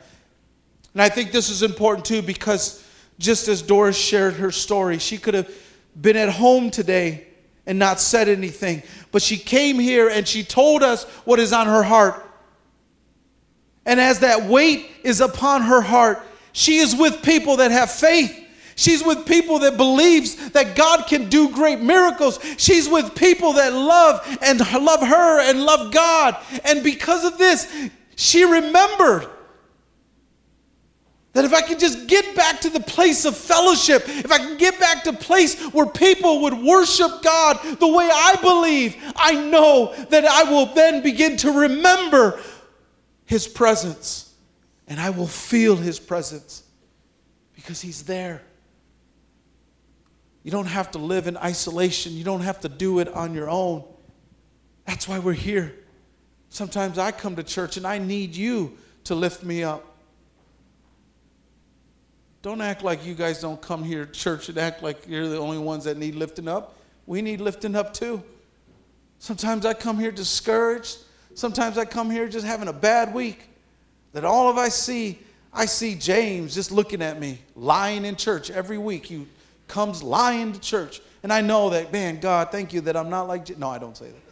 And 0.93 1.01
I 1.01 1.09
think 1.09 1.33
this 1.33 1.49
is 1.49 1.63
important 1.63 2.05
too 2.05 2.21
because 2.21 2.85
just 3.19 3.49
as 3.49 3.63
Doris 3.63 3.97
shared 3.97 4.35
her 4.35 4.51
story, 4.51 4.99
she 4.99 5.17
could 5.17 5.35
have 5.35 5.51
been 6.01 6.17
at 6.17 6.29
home 6.29 6.71
today 6.71 7.28
and 7.69 7.79
not 7.79 8.01
said 8.01 8.29
anything. 8.29 8.83
But 9.13 9.23
she 9.23 9.37
came 9.37 9.79
here 9.79 10.09
and 10.09 10.27
she 10.27 10.43
told 10.43 10.83
us 10.83 11.05
what 11.25 11.39
is 11.39 11.53
on 11.53 11.69
her 11.69 11.85
heart. 11.85 12.25
And 13.87 14.01
as 14.01 14.21
that 14.21 14.45
weight 14.45 14.91
is 15.05 15.21
upon 15.21 15.63
her 15.63 15.81
heart, 15.81 16.21
she 16.53 16.79
is 16.79 16.97
with 16.97 17.23
people 17.23 17.59
that 17.59 17.71
have 17.71 17.91
faith. 17.91 18.47
She's 18.75 19.05
with 19.05 19.27
people 19.27 19.61
that 19.61 19.77
believes 19.77 20.51
that 20.51 20.77
God 20.77 21.07
can 21.07 21.29
do 21.29 21.51
great 21.51 21.81
miracles. 21.81 22.39
She's 22.57 22.89
with 22.89 23.15
people 23.15 23.55
that 23.55 23.73
love 23.73 24.39
and 24.41 24.59
love 24.61 25.01
her 25.07 25.41
and 25.41 25.63
love 25.63 25.93
God. 25.93 26.37
And 26.65 26.83
because 26.83 27.25
of 27.25 27.39
this, 27.39 27.91
she 28.17 28.45
remembered 28.45 29.29
that 31.39 31.45
if 31.45 31.55
I 31.55 31.63
could 31.63 31.79
just 31.79 32.09
get 32.09 32.35
back 32.35 32.63
to 32.63 32.69
the 32.69 32.81
place 32.81 33.25
of 33.25 33.37
fellowship, 33.37 34.03
if 34.09 34.33
I 34.33 34.39
can 34.39 34.59
get 34.59 34.81
back 34.81 35.05
to 35.05 35.13
place 35.13 35.63
where 35.67 35.87
people 35.87 36.43
would 36.43 36.55
worship 36.55 37.23
God 37.23 37.61
the 37.79 37.87
way 37.87 38.11
I 38.13 38.35
believe, 38.43 38.97
I 39.15 39.35
know 39.49 39.95
that 40.11 40.25
I 40.25 40.51
will 40.51 40.67
then 40.75 41.01
begin 41.01 41.37
to 41.37 41.53
remember 41.53 42.41
His 43.25 43.47
presence 43.47 44.35
and 44.89 44.99
I 44.99 45.11
will 45.11 45.29
feel 45.29 45.77
His 45.77 46.01
presence 46.01 46.65
because 47.55 47.81
He's 47.81 48.03
there. 48.03 48.43
You 50.43 50.51
don't 50.51 50.67
have 50.67 50.91
to 50.91 50.99
live 50.99 51.29
in 51.29 51.37
isolation, 51.37 52.15
you 52.15 52.25
don't 52.25 52.41
have 52.41 52.59
to 52.63 52.69
do 52.69 52.99
it 52.99 53.07
on 53.07 53.33
your 53.33 53.49
own. 53.49 53.85
That's 54.87 55.07
why 55.07 55.21
we're 55.21 55.35
here. 55.35 55.73
Sometimes 56.49 56.99
I 56.99 57.13
come 57.13 57.37
to 57.37 57.45
church 57.45 57.77
and 57.77 57.87
I 57.87 57.99
need 57.99 58.35
you 58.35 58.77
to 59.05 59.15
lift 59.15 59.45
me 59.45 59.63
up. 59.63 59.88
Don't 62.43 62.61
act 62.61 62.85
like 62.85 63.05
you 63.05 63.15
guys 63.15 63.41
don't 63.41 63.61
come 63.61 63.83
here 63.83 64.07
to 64.07 64.13
church 64.13 64.49
and 64.49 64.59
act 64.59 64.83
like 64.83 65.07
you're 65.09 65.29
the 65.29 65.39
only 65.39 65.59
ones 65.59 65.85
that 65.85 65.97
need 65.97 66.15
lifting 66.15 66.47
up. 66.47 66.77
We 67.07 67.21
need 67.21 67.41
lifting 67.41 67.75
up 67.75 67.93
too. 67.93 68.23
Sometimes 69.19 69.67
I 69.67 69.75
come 69.75 69.99
here 69.99 70.13
discouraged. 70.13 70.99
Sometimes 71.35 71.79
I 71.79 71.85
come 71.85 72.11
here 72.11 72.29
just 72.29 72.47
having 72.47 72.69
a 72.69 72.73
bad 72.73 73.13
week. 73.13 73.49
That 74.13 74.25
all 74.25 74.49
of 74.49 74.57
I 74.57 74.69
see, 74.69 75.19
I 75.53 75.67
see 75.67 75.95
James 75.95 76.55
just 76.55 76.71
looking 76.71 77.03
at 77.03 77.19
me, 77.19 77.41
lying 77.57 78.05
in 78.05 78.17
church 78.17 78.51
every 78.51 78.79
week. 78.79 79.07
He 79.07 79.27
comes 79.67 80.03
lying 80.03 80.53
to 80.53 80.61
church. 80.61 81.01
And 81.23 81.33
I 81.33 81.41
know 81.41 81.71
that, 81.71 81.93
man, 81.93 82.21
God, 82.21 82.53
thank 82.53 82.73
you 82.73 82.81
that 82.83 82.97
I'm 82.97 83.11
not 83.11 83.27
like, 83.27 83.59
no, 83.59 83.69
I 83.69 83.79
don't 83.79 83.97
say 83.97 84.07
that. 84.07 84.23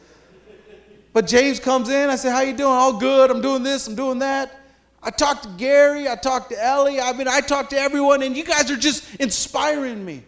But 1.12 1.26
James 1.26 1.58
comes 1.58 1.88
in, 1.88 2.10
I 2.10 2.16
say, 2.16 2.30
how 2.30 2.42
you 2.42 2.52
doing? 2.52 2.72
All 2.72 2.98
good, 2.98 3.30
I'm 3.30 3.40
doing 3.40 3.62
this, 3.62 3.88
I'm 3.88 3.94
doing 3.94 4.18
that. 4.20 4.65
I 5.02 5.10
talked 5.10 5.44
to 5.44 5.48
Gary, 5.50 6.08
I 6.08 6.16
talked 6.16 6.50
to 6.50 6.62
Ellie, 6.62 7.00
I 7.00 7.12
mean, 7.12 7.28
I 7.28 7.40
talked 7.40 7.70
to 7.70 7.78
everyone, 7.78 8.22
and 8.22 8.36
you 8.36 8.44
guys 8.44 8.70
are 8.70 8.76
just 8.76 9.14
inspiring 9.16 10.04
me. 10.04 10.24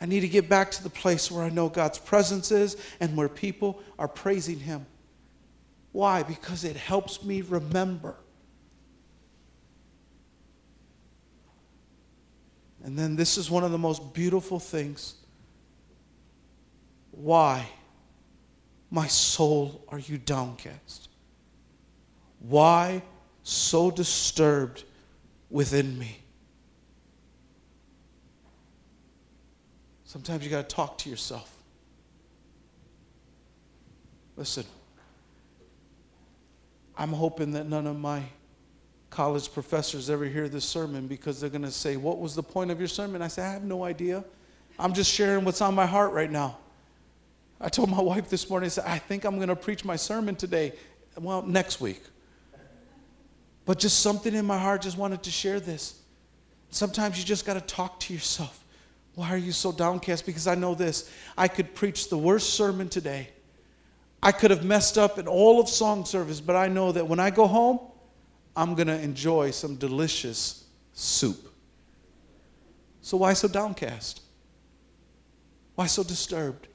I 0.00 0.06
need 0.06 0.20
to 0.20 0.28
get 0.28 0.48
back 0.48 0.70
to 0.72 0.82
the 0.82 0.90
place 0.90 1.30
where 1.30 1.44
I 1.44 1.48
know 1.48 1.68
God's 1.68 1.98
presence 1.98 2.50
is 2.50 2.76
and 3.00 3.16
where 3.16 3.28
people 3.28 3.82
are 3.98 4.08
praising 4.08 4.58
Him. 4.58 4.86
Why? 5.92 6.22
Because 6.22 6.64
it 6.64 6.76
helps 6.76 7.22
me 7.24 7.40
remember. 7.40 8.16
And 12.82 12.98
then 12.98 13.16
this 13.16 13.38
is 13.38 13.50
one 13.50 13.64
of 13.64 13.70
the 13.70 13.78
most 13.78 14.12
beautiful 14.12 14.60
things. 14.60 15.14
Why, 17.12 17.66
my 18.90 19.06
soul, 19.06 19.84
are 19.88 19.98
you 19.98 20.18
downcast? 20.18 21.08
Why 22.48 23.02
so 23.42 23.90
disturbed 23.90 24.84
within 25.48 25.98
me? 25.98 26.18
Sometimes 30.04 30.44
you 30.44 30.50
got 30.50 30.68
to 30.68 30.74
talk 30.76 30.98
to 30.98 31.10
yourself. 31.10 31.50
Listen, 34.36 34.64
I'm 36.98 37.12
hoping 37.12 37.52
that 37.52 37.66
none 37.66 37.86
of 37.86 37.98
my 37.98 38.22
college 39.08 39.52
professors 39.52 40.10
ever 40.10 40.26
hear 40.26 40.48
this 40.48 40.64
sermon 40.64 41.06
because 41.06 41.40
they're 41.40 41.50
going 41.50 41.62
to 41.62 41.70
say, 41.70 41.96
What 41.96 42.18
was 42.18 42.34
the 42.34 42.42
point 42.42 42.70
of 42.70 42.78
your 42.78 42.88
sermon? 42.88 43.22
I 43.22 43.28
say, 43.28 43.42
I 43.42 43.52
have 43.52 43.64
no 43.64 43.84
idea. 43.84 44.22
I'm 44.78 44.92
just 44.92 45.10
sharing 45.10 45.44
what's 45.44 45.60
on 45.60 45.74
my 45.74 45.86
heart 45.86 46.12
right 46.12 46.30
now. 46.30 46.58
I 47.60 47.68
told 47.70 47.90
my 47.90 48.02
wife 48.02 48.28
this 48.28 48.50
morning, 48.50 48.66
I 48.66 48.68
said, 48.68 48.84
I 48.86 48.98
think 48.98 49.24
I'm 49.24 49.36
going 49.36 49.48
to 49.48 49.56
preach 49.56 49.84
my 49.84 49.96
sermon 49.96 50.34
today. 50.34 50.74
Well, 51.16 51.42
next 51.42 51.80
week. 51.80 52.02
But 53.66 53.78
just 53.78 54.00
something 54.00 54.34
in 54.34 54.44
my 54.44 54.58
heart 54.58 54.82
just 54.82 54.98
wanted 54.98 55.22
to 55.22 55.30
share 55.30 55.60
this. 55.60 56.00
Sometimes 56.70 57.18
you 57.18 57.24
just 57.24 57.46
got 57.46 57.54
to 57.54 57.60
talk 57.60 58.00
to 58.00 58.12
yourself. 58.12 58.64
Why 59.14 59.30
are 59.30 59.38
you 59.38 59.52
so 59.52 59.72
downcast? 59.72 60.26
Because 60.26 60.46
I 60.46 60.54
know 60.54 60.74
this. 60.74 61.10
I 61.38 61.48
could 61.48 61.74
preach 61.74 62.10
the 62.10 62.18
worst 62.18 62.54
sermon 62.54 62.88
today. 62.88 63.28
I 64.22 64.32
could 64.32 64.50
have 64.50 64.64
messed 64.64 64.98
up 64.98 65.18
in 65.18 65.28
all 65.28 65.60
of 65.60 65.68
song 65.68 66.04
service, 66.04 66.40
but 66.40 66.56
I 66.56 66.68
know 66.68 66.92
that 66.92 67.06
when 67.06 67.20
I 67.20 67.30
go 67.30 67.46
home, 67.46 67.78
I'm 68.56 68.74
going 68.74 68.88
to 68.88 69.00
enjoy 69.00 69.50
some 69.50 69.76
delicious 69.76 70.64
soup. 70.92 71.52
So 73.02 73.18
why 73.18 73.34
so 73.34 73.48
downcast? 73.48 74.22
Why 75.74 75.86
so 75.86 76.02
disturbed? 76.02 76.68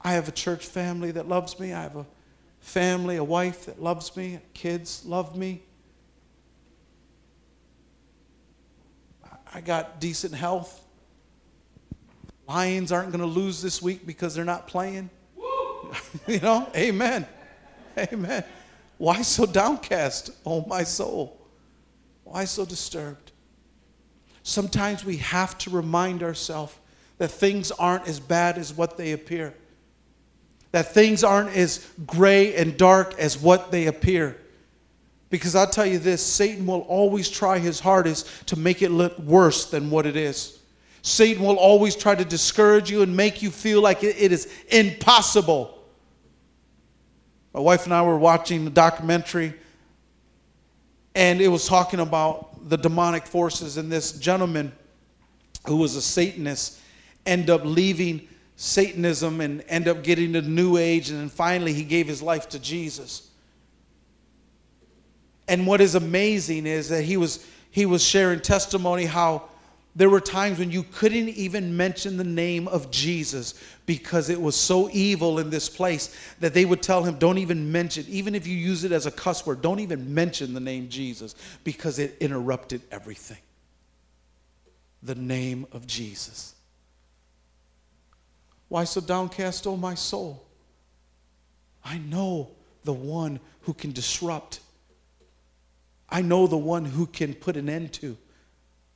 I 0.00 0.12
have 0.12 0.28
a 0.28 0.32
church 0.32 0.66
family 0.66 1.10
that 1.12 1.28
loves 1.28 1.58
me. 1.58 1.72
I 1.72 1.82
have 1.82 1.96
a 1.96 2.06
family, 2.62 3.16
a 3.16 3.24
wife 3.24 3.66
that 3.66 3.82
loves 3.82 4.16
me, 4.16 4.38
kids 4.54 5.04
love 5.04 5.36
me. 5.36 5.62
I 9.54 9.60
got 9.60 10.00
decent 10.00 10.32
health. 10.32 10.80
Lions 12.48 12.90
aren't 12.90 13.10
going 13.10 13.20
to 13.20 13.26
lose 13.26 13.60
this 13.60 13.82
week 13.82 14.06
because 14.06 14.34
they're 14.34 14.44
not 14.44 14.66
playing. 14.66 15.10
you 16.26 16.40
know, 16.40 16.70
amen. 16.74 17.26
Amen. 17.98 18.44
Why 18.96 19.20
so 19.22 19.44
downcast, 19.44 20.30
oh 20.46 20.64
my 20.66 20.84
soul? 20.84 21.38
Why 22.24 22.46
so 22.46 22.64
disturbed? 22.64 23.32
Sometimes 24.42 25.04
we 25.04 25.18
have 25.18 25.58
to 25.58 25.70
remind 25.70 26.22
ourselves 26.22 26.74
that 27.18 27.28
things 27.28 27.70
aren't 27.72 28.08
as 28.08 28.18
bad 28.18 28.56
as 28.56 28.72
what 28.72 28.96
they 28.96 29.12
appear. 29.12 29.54
That 30.72 30.92
things 30.92 31.22
aren't 31.22 31.54
as 31.54 31.86
gray 32.06 32.54
and 32.56 32.76
dark 32.76 33.14
as 33.18 33.38
what 33.38 33.70
they 33.70 33.86
appear. 33.86 34.36
Because 35.30 35.54
I'll 35.54 35.66
tell 35.66 35.86
you 35.86 35.98
this 35.98 36.24
Satan 36.24 36.66
will 36.66 36.80
always 36.80 37.30
try 37.30 37.58
his 37.58 37.78
hardest 37.78 38.48
to 38.48 38.58
make 38.58 38.82
it 38.82 38.90
look 38.90 39.18
worse 39.18 39.66
than 39.66 39.90
what 39.90 40.04
it 40.06 40.16
is. 40.16 40.58
Satan 41.02 41.42
will 41.42 41.56
always 41.56 41.96
try 41.96 42.14
to 42.14 42.24
discourage 42.24 42.90
you 42.90 43.02
and 43.02 43.16
make 43.16 43.42
you 43.42 43.50
feel 43.50 43.80
like 43.80 44.02
it, 44.02 44.16
is 44.16 44.52
impossible. 44.68 45.78
My 47.52 47.60
wife 47.60 47.84
and 47.84 47.94
I 47.94 48.02
were 48.02 48.18
watching 48.18 48.64
the 48.64 48.70
documentary, 48.70 49.52
and 51.14 51.40
it 51.40 51.48
was 51.48 51.66
talking 51.66 52.00
about 52.00 52.68
the 52.68 52.78
demonic 52.78 53.26
forces, 53.26 53.76
and 53.76 53.90
this 53.90 54.12
gentleman 54.12 54.72
who 55.66 55.76
was 55.76 55.96
a 55.96 56.02
Satanist 56.02 56.78
end 57.26 57.50
up 57.50 57.62
leaving 57.64 58.28
Satanism 58.56 59.40
and 59.40 59.64
end 59.68 59.88
up 59.88 60.02
getting 60.02 60.32
the 60.32 60.42
New 60.42 60.76
Age, 60.76 61.10
and 61.10 61.20
then 61.20 61.28
finally 61.28 61.72
he 61.72 61.84
gave 61.84 62.06
his 62.06 62.22
life 62.22 62.48
to 62.50 62.58
Jesus. 62.58 63.30
And 65.48 65.66
what 65.66 65.80
is 65.80 65.94
amazing 65.94 66.66
is 66.66 66.88
that 66.88 67.02
he 67.02 67.16
was 67.16 67.46
he 67.70 67.86
was 67.86 68.04
sharing 68.04 68.40
testimony 68.40 69.06
how 69.06 69.48
there 69.94 70.08
were 70.08 70.20
times 70.20 70.58
when 70.58 70.70
you 70.70 70.84
couldn't 70.84 71.28
even 71.30 71.76
mention 71.76 72.16
the 72.16 72.24
name 72.24 72.66
of 72.68 72.90
Jesus 72.90 73.54
because 73.84 74.30
it 74.30 74.40
was 74.40 74.56
so 74.56 74.88
evil 74.92 75.38
in 75.38 75.50
this 75.50 75.68
place 75.68 76.16
that 76.40 76.54
they 76.54 76.64
would 76.64 76.82
tell 76.82 77.02
him, 77.02 77.18
Don't 77.18 77.38
even 77.38 77.70
mention, 77.70 78.06
even 78.08 78.34
if 78.34 78.46
you 78.46 78.56
use 78.56 78.84
it 78.84 78.92
as 78.92 79.04
a 79.04 79.10
cuss 79.10 79.44
word, 79.44 79.60
don't 79.60 79.80
even 79.80 80.14
mention 80.14 80.54
the 80.54 80.60
name 80.60 80.88
Jesus 80.88 81.34
because 81.64 81.98
it 81.98 82.16
interrupted 82.20 82.80
everything. 82.90 83.38
The 85.02 85.14
name 85.14 85.66
of 85.72 85.86
Jesus. 85.86 86.54
Why 88.72 88.84
so 88.84 89.02
downcast, 89.02 89.66
O 89.66 89.72
oh 89.72 89.76
my 89.76 89.94
soul? 89.94 90.42
I 91.84 91.98
know 91.98 92.52
the 92.84 92.92
one 92.94 93.38
who 93.60 93.74
can 93.74 93.92
disrupt 93.92 94.60
I 96.08 96.22
know 96.22 96.46
the 96.46 96.58
one 96.58 96.84
who 96.84 97.06
can 97.06 97.34
put 97.34 97.56
an 97.56 97.68
end 97.68 97.92
to 97.94 98.16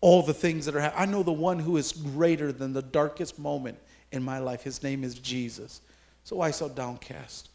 all 0.02 0.22
the 0.22 0.34
things 0.34 0.66
that 0.66 0.76
are 0.76 0.80
happening. 0.80 1.08
I 1.08 1.10
know 1.10 1.22
the 1.22 1.32
one 1.32 1.58
who 1.58 1.76
is 1.78 1.92
greater 1.92 2.52
than 2.52 2.74
the 2.74 2.82
darkest 2.82 3.38
moment 3.38 3.78
in 4.12 4.22
my 4.22 4.38
life. 4.38 4.62
His 4.62 4.82
name 4.82 5.02
is 5.02 5.14
Jesus. 5.14 5.80
So 6.24 6.36
why 6.36 6.50
so 6.50 6.68
downcast? 6.68 7.48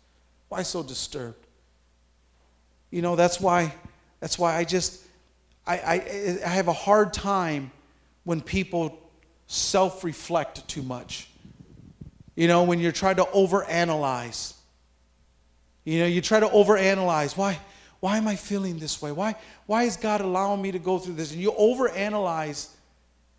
Why 0.50 0.64
so 0.64 0.82
disturbed? 0.82 1.46
You 2.90 3.02
know, 3.02 3.16
that's 3.16 3.40
why 3.40 3.74
that's 4.20 4.38
why 4.38 4.58
I 4.58 4.64
just 4.64 5.04
I, 5.66 5.78
I, 5.78 6.40
I 6.46 6.50
have 6.50 6.68
a 6.68 6.74
hard 6.74 7.14
time 7.14 7.72
when 8.24 8.42
people 8.42 9.00
self-reflect 9.48 10.68
too 10.68 10.84
much. 10.84 11.31
You 12.42 12.48
know, 12.48 12.64
when 12.64 12.80
you're 12.80 12.92
trying 12.92 13.18
to 13.18 13.26
overanalyze. 13.26 14.56
You 15.84 16.00
know, 16.00 16.08
you 16.08 16.22
try 16.22 16.40
to 16.40 16.48
overanalyze. 16.48 17.38
Why? 17.38 17.60
why 18.02 18.18
am 18.18 18.28
I 18.28 18.36
feeling 18.36 18.80
this 18.80 19.00
way? 19.00 19.12
Why, 19.12 19.36
why 19.68 19.84
is 19.84 19.96
God 19.96 20.22
allowing 20.22 20.60
me 20.60 20.72
to 20.72 20.80
go 20.80 20.98
through 20.98 21.14
this? 21.14 21.32
And 21.32 21.40
you 21.40 21.52
overanalyze, 21.52 22.70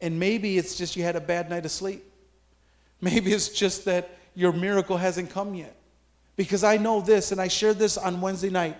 and 0.00 0.20
maybe 0.20 0.56
it's 0.56 0.76
just 0.76 0.94
you 0.94 1.02
had 1.02 1.16
a 1.16 1.20
bad 1.20 1.50
night 1.50 1.64
of 1.64 1.72
sleep. 1.72 2.04
Maybe 3.00 3.32
it's 3.32 3.48
just 3.48 3.84
that 3.86 4.10
your 4.36 4.52
miracle 4.52 4.96
hasn't 4.96 5.30
come 5.30 5.56
yet. 5.56 5.74
Because 6.36 6.62
I 6.62 6.76
know 6.76 7.00
this, 7.00 7.32
and 7.32 7.40
I 7.40 7.48
shared 7.48 7.80
this 7.80 7.98
on 7.98 8.20
Wednesday 8.20 8.50
night 8.50 8.76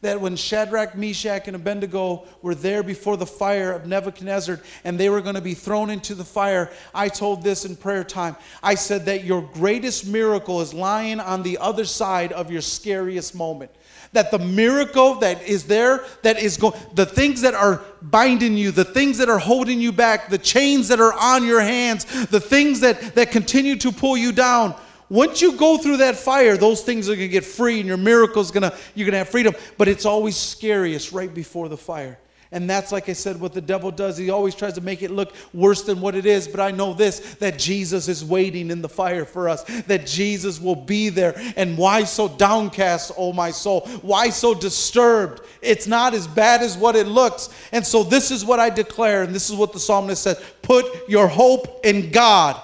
that 0.00 0.20
when 0.20 0.36
Shadrach, 0.36 0.94
Meshach, 0.96 1.46
and 1.46 1.56
Abednego 1.56 2.24
were 2.42 2.54
there 2.54 2.82
before 2.82 3.16
the 3.16 3.26
fire 3.26 3.72
of 3.72 3.86
Nebuchadnezzar 3.86 4.60
and 4.84 4.98
they 4.98 5.08
were 5.08 5.20
going 5.20 5.34
to 5.34 5.40
be 5.40 5.54
thrown 5.54 5.90
into 5.90 6.14
the 6.14 6.24
fire, 6.24 6.70
I 6.94 7.08
told 7.08 7.42
this 7.42 7.64
in 7.64 7.76
prayer 7.76 8.04
time. 8.04 8.36
I 8.62 8.74
said 8.74 9.06
that 9.06 9.24
your 9.24 9.42
greatest 9.42 10.06
miracle 10.06 10.60
is 10.60 10.74
lying 10.74 11.20
on 11.20 11.42
the 11.42 11.58
other 11.58 11.84
side 11.84 12.32
of 12.32 12.50
your 12.50 12.62
scariest 12.62 13.34
moment 13.34 13.70
that 14.12 14.30
the 14.30 14.38
miracle 14.38 15.16
that 15.16 15.42
is 15.42 15.64
there, 15.64 16.04
that 16.22 16.38
is 16.38 16.56
going, 16.56 16.78
the 16.94 17.06
things 17.06 17.42
that 17.42 17.54
are 17.54 17.82
binding 18.02 18.56
you, 18.56 18.70
the 18.70 18.84
things 18.84 19.18
that 19.18 19.28
are 19.28 19.38
holding 19.38 19.80
you 19.80 19.92
back, 19.92 20.30
the 20.30 20.38
chains 20.38 20.88
that 20.88 21.00
are 21.00 21.12
on 21.12 21.44
your 21.44 21.60
hands, 21.60 22.04
the 22.26 22.40
things 22.40 22.80
that, 22.80 23.14
that 23.14 23.30
continue 23.30 23.76
to 23.76 23.92
pull 23.92 24.16
you 24.16 24.32
down, 24.32 24.74
once 25.08 25.40
you 25.40 25.56
go 25.56 25.78
through 25.78 25.98
that 25.98 26.16
fire, 26.16 26.56
those 26.56 26.82
things 26.82 27.08
are 27.08 27.14
going 27.14 27.28
to 27.28 27.32
get 27.32 27.44
free 27.44 27.78
and 27.78 27.88
your 27.88 27.96
miracle 27.96 28.42
is 28.42 28.50
going 28.50 28.62
to, 28.62 28.76
you're 28.94 29.06
going 29.06 29.12
to 29.12 29.18
have 29.18 29.28
freedom. 29.28 29.54
But 29.78 29.88
it's 29.88 30.04
always 30.04 30.36
scariest 30.36 31.12
right 31.12 31.32
before 31.32 31.68
the 31.68 31.76
fire. 31.76 32.18
And 32.52 32.70
that's, 32.70 32.92
like 32.92 33.08
I 33.08 33.12
said, 33.12 33.40
what 33.40 33.52
the 33.52 33.60
devil 33.60 33.90
does. 33.90 34.16
He 34.16 34.30
always 34.30 34.54
tries 34.54 34.74
to 34.74 34.80
make 34.80 35.02
it 35.02 35.10
look 35.10 35.34
worse 35.52 35.82
than 35.82 36.00
what 36.00 36.14
it 36.14 36.26
is. 36.26 36.46
But 36.46 36.60
I 36.60 36.70
know 36.70 36.94
this 36.94 37.34
that 37.34 37.58
Jesus 37.58 38.06
is 38.08 38.24
waiting 38.24 38.70
in 38.70 38.82
the 38.82 38.88
fire 38.88 39.24
for 39.24 39.48
us, 39.48 39.64
that 39.82 40.06
Jesus 40.06 40.60
will 40.60 40.76
be 40.76 41.08
there. 41.08 41.34
And 41.56 41.76
why 41.76 42.04
so 42.04 42.28
downcast, 42.28 43.12
oh 43.18 43.32
my 43.32 43.50
soul? 43.50 43.80
Why 44.02 44.30
so 44.30 44.54
disturbed? 44.54 45.42
It's 45.60 45.88
not 45.88 46.14
as 46.14 46.28
bad 46.28 46.62
as 46.62 46.78
what 46.78 46.94
it 46.94 47.08
looks. 47.08 47.50
And 47.72 47.84
so, 47.84 48.04
this 48.04 48.30
is 48.30 48.44
what 48.44 48.60
I 48.60 48.70
declare, 48.70 49.24
and 49.24 49.34
this 49.34 49.50
is 49.50 49.56
what 49.56 49.72
the 49.72 49.80
psalmist 49.80 50.22
says 50.22 50.42
put 50.62 50.86
your 51.08 51.26
hope 51.26 51.84
in 51.84 52.10
God. 52.10 52.60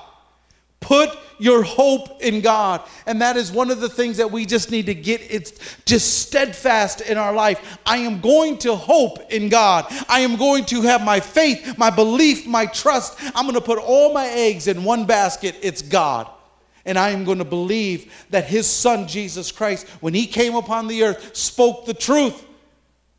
Put 0.80 1.10
your 1.42 1.64
hope 1.64 2.22
in 2.22 2.40
God. 2.40 2.82
And 3.04 3.20
that 3.20 3.36
is 3.36 3.50
one 3.50 3.72
of 3.72 3.80
the 3.80 3.88
things 3.88 4.16
that 4.18 4.30
we 4.30 4.46
just 4.46 4.70
need 4.70 4.86
to 4.86 4.94
get 4.94 5.20
it's 5.28 5.76
just 5.84 6.20
steadfast 6.22 7.00
in 7.00 7.18
our 7.18 7.34
life. 7.34 7.78
I 7.84 7.98
am 7.98 8.20
going 8.20 8.58
to 8.58 8.76
hope 8.76 9.18
in 9.32 9.48
God. 9.48 9.86
I 10.08 10.20
am 10.20 10.36
going 10.36 10.64
to 10.66 10.82
have 10.82 11.04
my 11.04 11.18
faith, 11.18 11.76
my 11.76 11.90
belief, 11.90 12.46
my 12.46 12.66
trust. 12.66 13.18
I'm 13.34 13.44
going 13.44 13.54
to 13.54 13.60
put 13.60 13.78
all 13.78 14.14
my 14.14 14.28
eggs 14.28 14.68
in 14.68 14.84
one 14.84 15.04
basket. 15.04 15.56
It's 15.62 15.82
God. 15.82 16.30
And 16.84 16.96
I 16.96 17.10
am 17.10 17.24
going 17.24 17.38
to 17.38 17.44
believe 17.44 18.12
that 18.30 18.44
his 18.44 18.68
son 18.68 19.08
Jesus 19.08 19.50
Christ 19.50 19.88
when 20.00 20.14
he 20.14 20.26
came 20.28 20.54
upon 20.54 20.86
the 20.86 21.02
earth 21.02 21.34
spoke 21.36 21.86
the 21.86 21.94
truth 21.94 22.46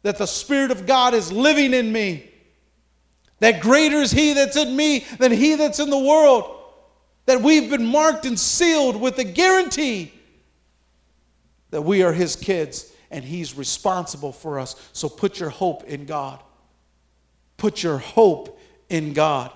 that 0.04 0.18
the 0.18 0.26
spirit 0.26 0.72
of 0.72 0.86
God 0.86 1.14
is 1.14 1.30
living 1.30 1.74
in 1.74 1.92
me. 1.92 2.30
That 3.40 3.62
greater 3.62 3.98
is 3.98 4.12
he 4.12 4.32
that's 4.32 4.56
in 4.56 4.74
me 4.74 5.06
than 5.20 5.34
he 5.34 5.56
that's 5.56 5.80
in 5.80 5.90
the 5.90 5.98
world 5.98 6.62
that 7.26 7.42
we've 7.42 7.70
been 7.70 7.86
marked 7.86 8.26
and 8.26 8.40
sealed 8.40 9.00
with 9.00 9.16
the 9.16 9.24
guarantee 9.24 10.12
that 11.72 11.82
we 11.82 12.04
are 12.04 12.14
His 12.14 12.36
kids 12.36 12.94
and 13.10 13.24
He's 13.24 13.56
responsible 13.56 14.32
for 14.32 14.60
us. 14.60 14.76
So 14.94 15.08
put 15.10 15.40
your 15.40 15.50
hope 15.50 15.84
in 15.86 16.06
God. 16.06 16.40
Put 17.58 17.82
your 17.82 17.98
hope 17.98 18.60
in 18.90 19.14
God. 19.14 19.52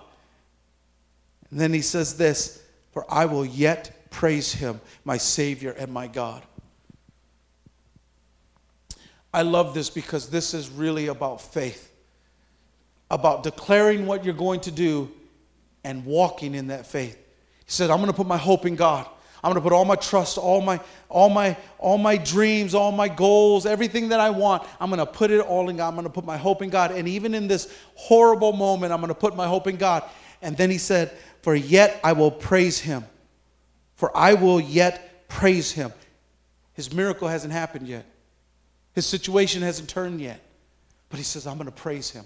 And 1.51 1.59
then 1.59 1.73
He 1.73 1.81
says 1.81 2.17
this 2.17 2.63
For 2.91 3.05
I 3.09 3.25
will 3.25 3.45
yet 3.45 4.09
praise 4.09 4.53
Him, 4.53 4.79
my 5.03 5.17
Savior 5.17 5.75
and 5.77 5.91
my 5.91 6.07
God. 6.07 6.43
I 9.33 9.41
love 9.41 9.73
this 9.73 9.89
because 9.89 10.29
this 10.29 10.53
is 10.53 10.69
really 10.69 11.07
about 11.07 11.41
faith, 11.41 11.91
about 13.11 13.43
declaring 13.43 14.07
what 14.07 14.23
you're 14.25 14.33
going 14.33 14.61
to 14.61 14.71
do 14.71 15.11
and 15.83 16.05
walking 16.05 16.55
in 16.55 16.67
that 16.67 16.87
faith. 16.87 17.17
He 17.67 17.71
said, 17.73 17.91
I'm 17.91 17.97
going 17.97 18.09
to 18.09 18.15
put 18.15 18.27
my 18.27 18.37
hope 18.37 18.65
in 18.65 18.75
God. 18.77 19.05
I'm 19.43 19.51
going 19.51 19.61
to 19.61 19.61
put 19.61 19.73
all 19.73 19.85
my 19.85 19.97
trust, 19.97 20.37
all 20.37 20.61
my, 20.61 20.79
all 21.09 21.29
my, 21.29 21.55
all 21.77 21.97
my 21.97 22.17
dreams, 22.17 22.73
all 22.73 22.93
my 22.93 23.09
goals, 23.09 23.65
everything 23.65 24.09
that 24.09 24.21
I 24.21 24.29
want. 24.29 24.63
I'm 24.79 24.89
going 24.89 24.99
to 24.99 25.05
put 25.05 25.31
it 25.31 25.41
all 25.41 25.69
in 25.69 25.77
God. 25.77 25.89
I'm 25.89 25.95
going 25.95 26.05
to 26.05 26.09
put 26.09 26.25
my 26.25 26.37
hope 26.37 26.61
in 26.61 26.69
God. 26.69 26.91
And 26.91 27.07
even 27.07 27.35
in 27.35 27.47
this 27.47 27.71
horrible 27.95 28.53
moment, 28.53 28.93
I'm 28.93 28.99
going 28.99 29.09
to 29.09 29.19
put 29.19 29.35
my 29.35 29.45
hope 29.45 29.67
in 29.67 29.75
God. 29.75 30.03
And 30.41 30.55
then 30.55 30.71
he 30.71 30.77
said, 30.77 31.11
For 31.41 31.53
yet 31.53 31.99
I 32.03 32.13
will 32.13 32.31
praise 32.31 32.79
him. 32.79 33.03
For 33.95 34.15
I 34.15 34.33
will 34.33 34.61
yet 34.61 35.27
praise 35.27 35.71
him. 35.71 35.91
His 36.73 36.93
miracle 36.93 37.27
hasn't 37.27 37.51
happened 37.51 37.87
yet. 37.87 38.05
His 38.93 39.05
situation 39.05 39.61
hasn't 39.61 39.89
turned 39.89 40.21
yet. 40.21 40.39
But 41.09 41.17
he 41.17 41.23
says, 41.23 41.45
I'm 41.45 41.57
going 41.57 41.65
to 41.65 41.71
praise 41.71 42.09
him. 42.09 42.25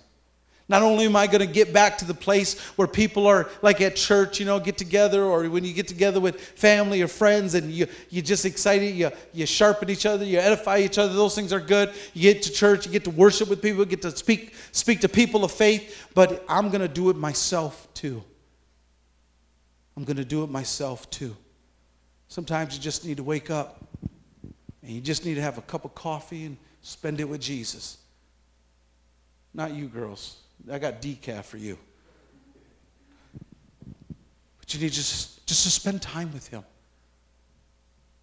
Not 0.69 0.83
only 0.83 1.05
am 1.05 1.15
I 1.17 1.27
going 1.27 1.45
to 1.45 1.53
get 1.53 1.73
back 1.73 1.97
to 1.97 2.05
the 2.05 2.13
place 2.13 2.57
where 2.77 2.87
people 2.87 3.27
are 3.27 3.49
like 3.61 3.81
at 3.81 3.95
church, 3.95 4.39
you 4.39 4.45
know, 4.45 4.59
get 4.59 4.77
together, 4.77 5.23
or 5.25 5.49
when 5.49 5.65
you 5.65 5.73
get 5.73 5.87
together 5.87 6.19
with 6.19 6.39
family 6.39 7.01
or 7.01 7.07
friends 7.07 7.55
and 7.55 7.71
you, 7.71 7.87
you 8.09 8.21
just 8.21 8.45
excited, 8.45 8.95
you, 8.95 9.11
you 9.33 9.45
sharpen 9.45 9.89
each 9.89 10.05
other, 10.05 10.23
you 10.23 10.39
edify 10.39 10.77
each 10.77 10.97
other, 10.97 11.13
those 11.13 11.35
things 11.35 11.51
are 11.51 11.59
good. 11.59 11.93
You 12.13 12.33
get 12.33 12.43
to 12.43 12.51
church, 12.51 12.85
you 12.85 12.91
get 12.91 13.03
to 13.03 13.09
worship 13.09 13.49
with 13.49 13.61
people, 13.61 13.79
you 13.79 13.85
get 13.85 14.01
to 14.03 14.15
speak, 14.15 14.53
speak 14.71 15.01
to 15.01 15.09
people 15.09 15.43
of 15.43 15.51
faith, 15.51 16.07
but 16.13 16.45
I'm 16.47 16.69
going 16.69 16.81
to 16.81 16.87
do 16.87 17.09
it 17.09 17.17
myself 17.17 17.87
too. 17.93 18.23
I'm 19.97 20.05
going 20.05 20.17
to 20.17 20.25
do 20.25 20.43
it 20.43 20.49
myself 20.49 21.09
too. 21.09 21.35
Sometimes 22.29 22.75
you 22.75 22.81
just 22.81 23.05
need 23.05 23.17
to 23.17 23.23
wake 23.23 23.49
up 23.49 23.83
and 24.81 24.91
you 24.91 25.01
just 25.01 25.25
need 25.25 25.35
to 25.35 25.41
have 25.41 25.57
a 25.57 25.61
cup 25.63 25.83
of 25.83 25.93
coffee 25.95 26.45
and 26.45 26.57
spend 26.81 27.19
it 27.19 27.25
with 27.25 27.41
Jesus. 27.41 27.97
Not 29.53 29.73
you, 29.73 29.87
girls. 29.87 30.37
I 30.69 30.79
got 30.79 31.01
decaf 31.01 31.45
for 31.45 31.57
you. 31.57 31.77
But 34.59 34.73
you 34.73 34.79
need 34.79 34.91
just, 34.91 35.45
just 35.47 35.63
to 35.63 35.69
spend 35.69 36.01
time 36.01 36.31
with 36.33 36.47
Him. 36.47 36.63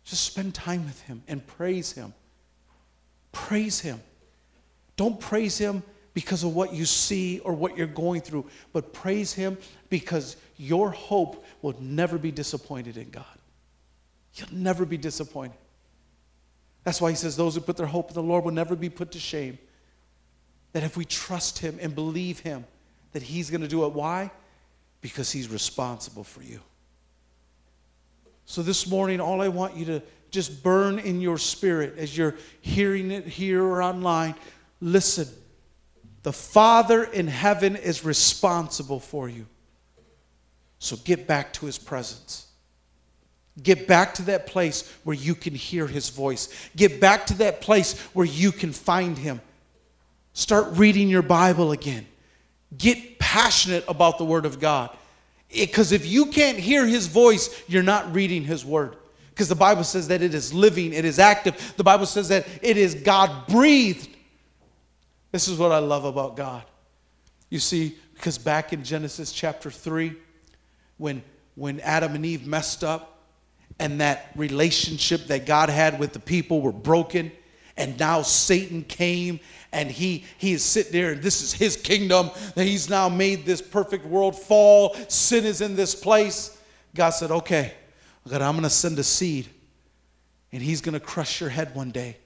Just 0.05 0.25
spend 0.25 0.55
time 0.55 0.85
with 0.85 1.01
Him 1.03 1.23
and 1.29 1.47
praise 1.47 1.93
Him. 1.93 2.15
Praise 3.33 3.81
Him. 3.81 4.01
Don't 4.97 5.19
praise 5.19 5.59
Him 5.59 5.83
because 6.15 6.43
of 6.45 6.55
what 6.55 6.73
you 6.73 6.85
see 6.85 7.39
or 7.41 7.53
what 7.53 7.77
you're 7.77 7.87
going 7.87 8.21
through, 8.21 8.47
but 8.73 8.93
praise 8.93 9.33
Him 9.33 9.57
because 9.89 10.37
your 10.57 10.91
hope 10.91 11.45
will 11.63 11.77
never 11.81 12.19
be 12.19 12.31
disappointed 12.31 12.97
in 12.97 13.11
God. 13.11 13.25
you'll 14.35 14.53
never 14.53 14.85
be 14.85 14.97
disappointed. 14.97 15.57
That's 16.85 17.01
why 17.01 17.11
he 17.11 17.17
says 17.17 17.37
those 17.37 17.55
who 17.55 17.61
put 17.61 17.77
their 17.77 17.87
hope 17.87 18.09
in 18.09 18.15
the 18.15 18.23
Lord 18.23 18.45
will 18.45 18.53
never 18.53 18.75
be 18.75 18.89
put 18.89 19.13
to 19.13 19.19
shame. 19.19 19.59
That 20.79 20.85
if 20.85 20.97
we 20.97 21.05
trust 21.05 21.59
him 21.59 21.77
and 21.83 21.93
believe 21.93 22.39
him, 22.39 22.65
that 23.11 23.21
he's 23.21 23.51
going 23.51 23.63
to 23.63 23.67
do 23.67 23.85
it. 23.85 23.95
Why? 23.95 24.31
Because 25.01 25.33
he's 25.33 25.49
responsible 25.49 26.23
for 26.23 26.41
you. 26.41 26.61
So 28.47 28.63
this 28.63 28.87
morning, 28.87 29.21
all 29.21 29.43
I 29.43 29.49
want 29.49 29.75
you 29.75 29.85
to 29.87 30.03
just 30.31 30.63
burn 30.63 31.01
in 31.01 31.21
your 31.21 31.37
spirit 31.37 31.99
as 31.99 32.17
you're 32.17 32.37
hearing 32.61 33.11
it 33.11 33.27
here 33.27 33.61
or 33.61 33.83
online. 33.83 34.37
Listen, 34.81 35.27
the 36.23 36.33
Father 36.33 37.03
in 37.03 37.27
heaven 37.27 37.75
is 37.75 38.05
responsible 38.05 39.01
for 39.01 39.29
you. 39.29 39.47
So 40.79 40.95
get 40.99 41.27
back 41.27 41.53
to 41.55 41.67
his 41.67 41.77
presence. 41.77 42.47
Get 43.61 43.89
back 43.89 44.15
to 44.15 44.23
that 44.27 44.47
place 44.47 44.89
where 45.03 45.17
you 45.17 45.35
can 45.35 45.57
hear 45.57 45.89
his 45.89 46.09
voice. 46.09 46.71
Get 46.77 47.01
back 47.01 47.27
to 47.27 47.35
that 47.39 47.63
place 47.63 48.01
where 48.13 48.27
you 48.27 48.53
can 48.53 48.73
find 48.73 49.19
him. 49.19 49.41
Start 50.39 50.69
reading 50.75 51.09
your 51.09 51.23
Bible 51.23 51.73
again. 51.73 52.07
Get 52.77 53.19
passionate 53.19 53.85
about 53.89 54.19
the 54.19 54.25
Word 54.25 54.47
of 54.47 54.61
God. 54.61 54.97
Because 55.53 55.91
if 55.91 56.07
you 56.07 56.27
can't 56.27 56.57
hear 56.57 56.87
his 56.87 57.09
voice, 57.09 57.61
you're 57.67 57.83
not 57.83 58.15
reading 58.15 58.45
his 58.45 58.65
Word. 58.65 58.95
Because 59.31 59.49
the 59.49 59.57
Bible 59.57 59.83
says 59.83 60.07
that 60.07 60.23
it 60.23 60.35
is 60.35 60.55
living, 60.55 60.93
it 60.93 61.05
is 61.05 61.19
active. 61.19 61.75
The 61.77 61.83
Bible 61.83 62.07
says 62.07 62.29
that 62.29 62.47
it 62.63 62.77
is 62.77 62.95
God 62.95 63.49
breathed. 63.49 64.11
This 65.33 65.49
is 65.49 65.59
what 65.59 65.73
I 65.73 65.79
love 65.79 66.05
about 66.05 66.37
God. 66.37 66.63
You 67.51 67.59
see, 67.59 67.97
because 68.15 68.39
back 68.39 68.73
in 68.73 68.85
Genesis 68.85 69.33
chapter 69.33 69.73
3, 69.73 70.15
when, 70.99 71.21
when 71.57 71.81
Adam 71.81 72.15
and 72.15 72.25
Eve 72.25 72.47
messed 72.47 72.85
up, 72.85 73.25
and 73.81 74.01
that 74.01 74.31
relationship 74.37 75.27
that 75.27 75.47
God 75.47 75.69
had 75.69 75.99
with 75.99 76.13
the 76.13 76.21
people 76.21 76.63
were 76.63 76.71
broken. 76.71 77.33
And 77.79 77.99
now 77.99 78.21
Satan 78.23 78.83
came 78.83 79.41
and 79.73 79.91
he, 79.91 80.25
he 80.37 80.53
is 80.53 80.65
sitting 80.65 80.93
there, 80.93 81.13
and 81.13 81.23
this 81.23 81.43
is 81.43 81.53
his 81.53 81.77
kingdom 81.77 82.31
that 82.55 82.65
he's 82.65 82.89
now 82.89 83.09
made 83.09 83.45
this 83.45 83.63
perfect 83.63 84.05
world 84.05 84.39
fall. 84.39 84.95
Sin 85.09 85.45
is 85.45 85.61
in 85.61 85.77
this 85.77 85.95
place. 85.95 86.59
God 86.95 87.11
said, 87.11 87.31
Okay, 87.31 87.73
God, 88.29 88.43
I'm 88.43 88.53
going 88.53 88.65
to 88.65 88.71
send 88.71 88.99
a 88.99 89.05
seed, 89.05 89.49
and 90.53 90.63
he's 90.63 90.81
going 90.81 90.95
to 90.95 91.01
crush 91.01 91.41
your 91.41 91.51
head 91.51 91.75
one 91.75 91.91
day. 91.91 92.17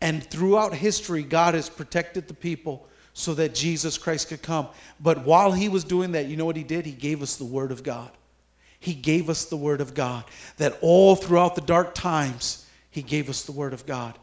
And 0.00 0.22
throughout 0.24 0.74
history, 0.74 1.22
God 1.22 1.54
has 1.54 1.68
protected 1.68 2.28
the 2.28 2.34
people 2.34 2.88
so 3.12 3.34
that 3.34 3.54
Jesus 3.54 3.98
Christ 3.98 4.28
could 4.28 4.42
come. 4.42 4.68
But 5.00 5.24
while 5.24 5.52
he 5.52 5.68
was 5.68 5.84
doing 5.84 6.12
that, 6.12 6.26
you 6.26 6.36
know 6.36 6.46
what 6.46 6.56
he 6.56 6.64
did? 6.64 6.86
He 6.86 6.92
gave 6.92 7.22
us 7.22 7.36
the 7.36 7.44
word 7.44 7.72
of 7.72 7.82
God. 7.82 8.10
He 8.80 8.94
gave 8.94 9.28
us 9.28 9.44
the 9.44 9.58
Word 9.58 9.82
of 9.82 9.94
God. 9.94 10.24
That 10.56 10.78
all 10.80 11.14
throughout 11.14 11.54
the 11.54 11.60
dark 11.60 11.94
times, 11.94 12.66
He 12.90 13.02
gave 13.02 13.28
us 13.28 13.44
the 13.44 13.52
Word 13.52 13.74
of 13.74 13.86
God. 13.86 14.18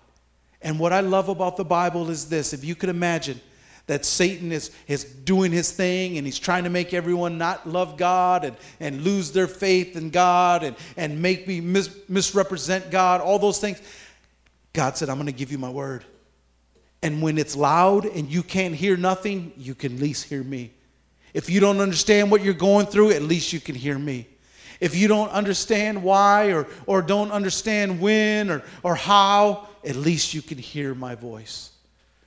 And 0.68 0.78
what 0.78 0.92
I 0.92 1.00
love 1.00 1.30
about 1.30 1.56
the 1.56 1.64
Bible 1.64 2.10
is 2.10 2.28
this 2.28 2.52
if 2.52 2.66
you 2.66 2.76
could 2.76 2.90
imagine 2.90 3.40
that 3.86 4.04
Satan 4.04 4.52
is, 4.52 4.72
is 4.90 5.06
doing 5.06 5.50
his 5.50 5.72
thing 5.72 6.18
and 6.18 6.28
he's 6.28 6.38
trying 6.38 6.66
to 6.66 6.70
make 6.70 6.94
everyone 6.94 7.38
not 7.38 7.66
love 7.66 7.96
God 7.96 8.44
and, 8.44 8.58
and 8.82 9.02
lose 9.02 9.32
their 9.32 9.48
faith 9.48 9.96
in 9.96 10.10
God 10.10 10.64
and, 10.64 10.76
and 10.98 11.22
make 11.22 11.48
me 11.48 11.62
mis- 11.62 11.98
misrepresent 12.10 12.92
God, 12.92 13.22
all 13.22 13.40
those 13.40 13.60
things. 13.60 13.82
God 14.74 14.98
said, 14.98 15.08
I'm 15.10 15.16
going 15.16 15.28
to 15.28 15.32
give 15.32 15.54
you 15.54 15.58
my 15.58 15.70
word. 15.70 16.04
And 17.02 17.22
when 17.22 17.38
it's 17.38 17.56
loud 17.56 18.06
and 18.06 18.30
you 18.30 18.44
can't 18.44 18.76
hear 18.76 18.98
nothing, 18.98 19.54
you 19.56 19.74
can 19.74 19.94
at 19.96 20.02
least 20.02 20.26
hear 20.26 20.44
me. 20.44 20.74
If 21.34 21.50
you 21.50 21.62
don't 21.62 21.80
understand 21.80 22.30
what 22.30 22.44
you're 22.44 22.54
going 22.54 22.88
through, 22.88 23.12
at 23.12 23.22
least 23.22 23.54
you 23.54 23.62
can 23.62 23.76
hear 23.76 23.98
me. 23.98 24.28
If 24.80 24.96
you 24.96 25.08
don't 25.08 25.30
understand 25.30 26.02
why 26.04 26.52
or, 26.52 26.68
or 26.86 27.02
don't 27.02 27.32
understand 27.32 28.00
when 28.00 28.50
or, 28.50 28.64
or 28.84 28.96
how, 28.96 29.68
at 29.84 29.96
least 29.96 30.34
you 30.34 30.42
can 30.42 30.58
hear 30.58 30.94
my 30.94 31.16
voice. 31.16 31.72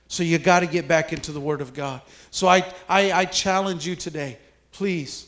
So 0.07 0.23
you 0.23 0.37
got 0.39 0.59
to 0.59 0.67
get 0.67 0.87
back 0.87 1.13
into 1.13 1.31
the 1.31 1.39
Word 1.39 1.61
of 1.61 1.73
God. 1.73 2.01
So 2.31 2.47
I, 2.47 2.65
I, 2.89 3.11
I 3.11 3.25
challenge 3.25 3.87
you 3.87 3.95
today, 3.95 4.37
please 4.73 5.27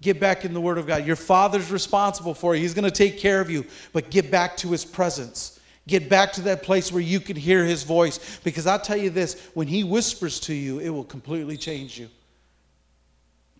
get 0.00 0.20
back 0.20 0.44
in 0.44 0.54
the 0.54 0.60
Word 0.60 0.78
of 0.78 0.86
God. 0.86 1.06
Your 1.06 1.16
Father's 1.16 1.70
responsible 1.70 2.34
for 2.34 2.54
you, 2.54 2.62
He's 2.62 2.74
going 2.74 2.84
to 2.84 2.90
take 2.90 3.18
care 3.18 3.40
of 3.40 3.50
you, 3.50 3.66
but 3.92 4.10
get 4.10 4.30
back 4.30 4.56
to 4.58 4.70
His 4.70 4.84
presence. 4.84 5.60
Get 5.86 6.08
back 6.08 6.32
to 6.34 6.40
that 6.42 6.62
place 6.62 6.90
where 6.90 7.02
you 7.02 7.20
can 7.20 7.36
hear 7.36 7.64
His 7.64 7.82
voice. 7.82 8.40
Because 8.42 8.66
I'll 8.66 8.80
tell 8.80 8.96
you 8.96 9.10
this 9.10 9.48
when 9.52 9.66
He 9.66 9.84
whispers 9.84 10.40
to 10.40 10.54
you, 10.54 10.78
it 10.78 10.88
will 10.88 11.04
completely 11.04 11.58
change 11.58 11.98
you. 11.98 12.08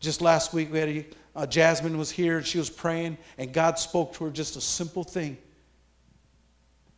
Just 0.00 0.22
last 0.22 0.54
week, 0.54 0.72
we 0.72 0.78
had 0.78 0.88
a 0.88 1.06
uh, 1.36 1.46
Jasmine 1.46 1.98
was 1.98 2.10
here 2.10 2.38
and 2.38 2.46
she 2.46 2.58
was 2.58 2.70
praying, 2.70 3.18
and 3.38 3.52
God 3.52 3.78
spoke 3.78 4.14
to 4.14 4.24
her 4.24 4.30
just 4.30 4.56
a 4.56 4.60
simple 4.60 5.04
thing. 5.04 5.36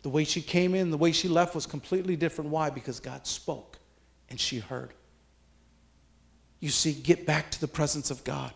The 0.02 0.08
way 0.08 0.24
she 0.24 0.42
came 0.42 0.74
in, 0.74 0.90
the 0.90 0.96
way 0.96 1.12
she 1.12 1.28
left 1.28 1.54
was 1.54 1.66
completely 1.66 2.16
different. 2.16 2.50
Why? 2.50 2.70
Because 2.70 3.00
God 3.00 3.26
spoke 3.26 3.78
and 4.28 4.38
she 4.38 4.58
heard. 4.58 4.92
You 6.60 6.68
see, 6.68 6.92
get 6.92 7.26
back 7.26 7.50
to 7.52 7.60
the 7.60 7.68
presence 7.68 8.10
of 8.10 8.22
God. 8.24 8.52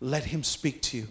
Let 0.00 0.24
Him 0.24 0.42
speak 0.42 0.82
to 0.82 0.98
you. 0.98 1.08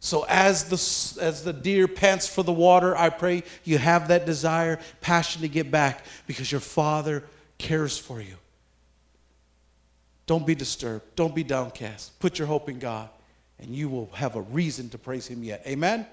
So, 0.00 0.26
as 0.28 0.64
the, 0.64 1.22
as 1.22 1.44
the 1.44 1.52
deer 1.52 1.88
pants 1.88 2.28
for 2.28 2.42
the 2.42 2.52
water, 2.52 2.96
I 2.96 3.08
pray 3.08 3.44
you 3.64 3.78
have 3.78 4.08
that 4.08 4.26
desire, 4.26 4.78
passion 5.00 5.42
to 5.42 5.48
get 5.48 5.70
back 5.70 6.04
because 6.26 6.50
your 6.50 6.60
Father 6.60 7.24
cares 7.58 7.96
for 7.96 8.20
you. 8.20 8.34
Don't 10.26 10.46
be 10.46 10.54
disturbed. 10.54 11.04
Don't 11.16 11.34
be 11.34 11.44
downcast. 11.44 12.18
Put 12.20 12.38
your 12.38 12.46
hope 12.46 12.68
in 12.68 12.78
God, 12.78 13.08
and 13.58 13.74
you 13.74 13.88
will 13.88 14.10
have 14.14 14.36
a 14.36 14.42
reason 14.42 14.88
to 14.90 14.98
praise 14.98 15.26
Him 15.26 15.42
yet. 15.42 15.62
Amen? 15.66 16.06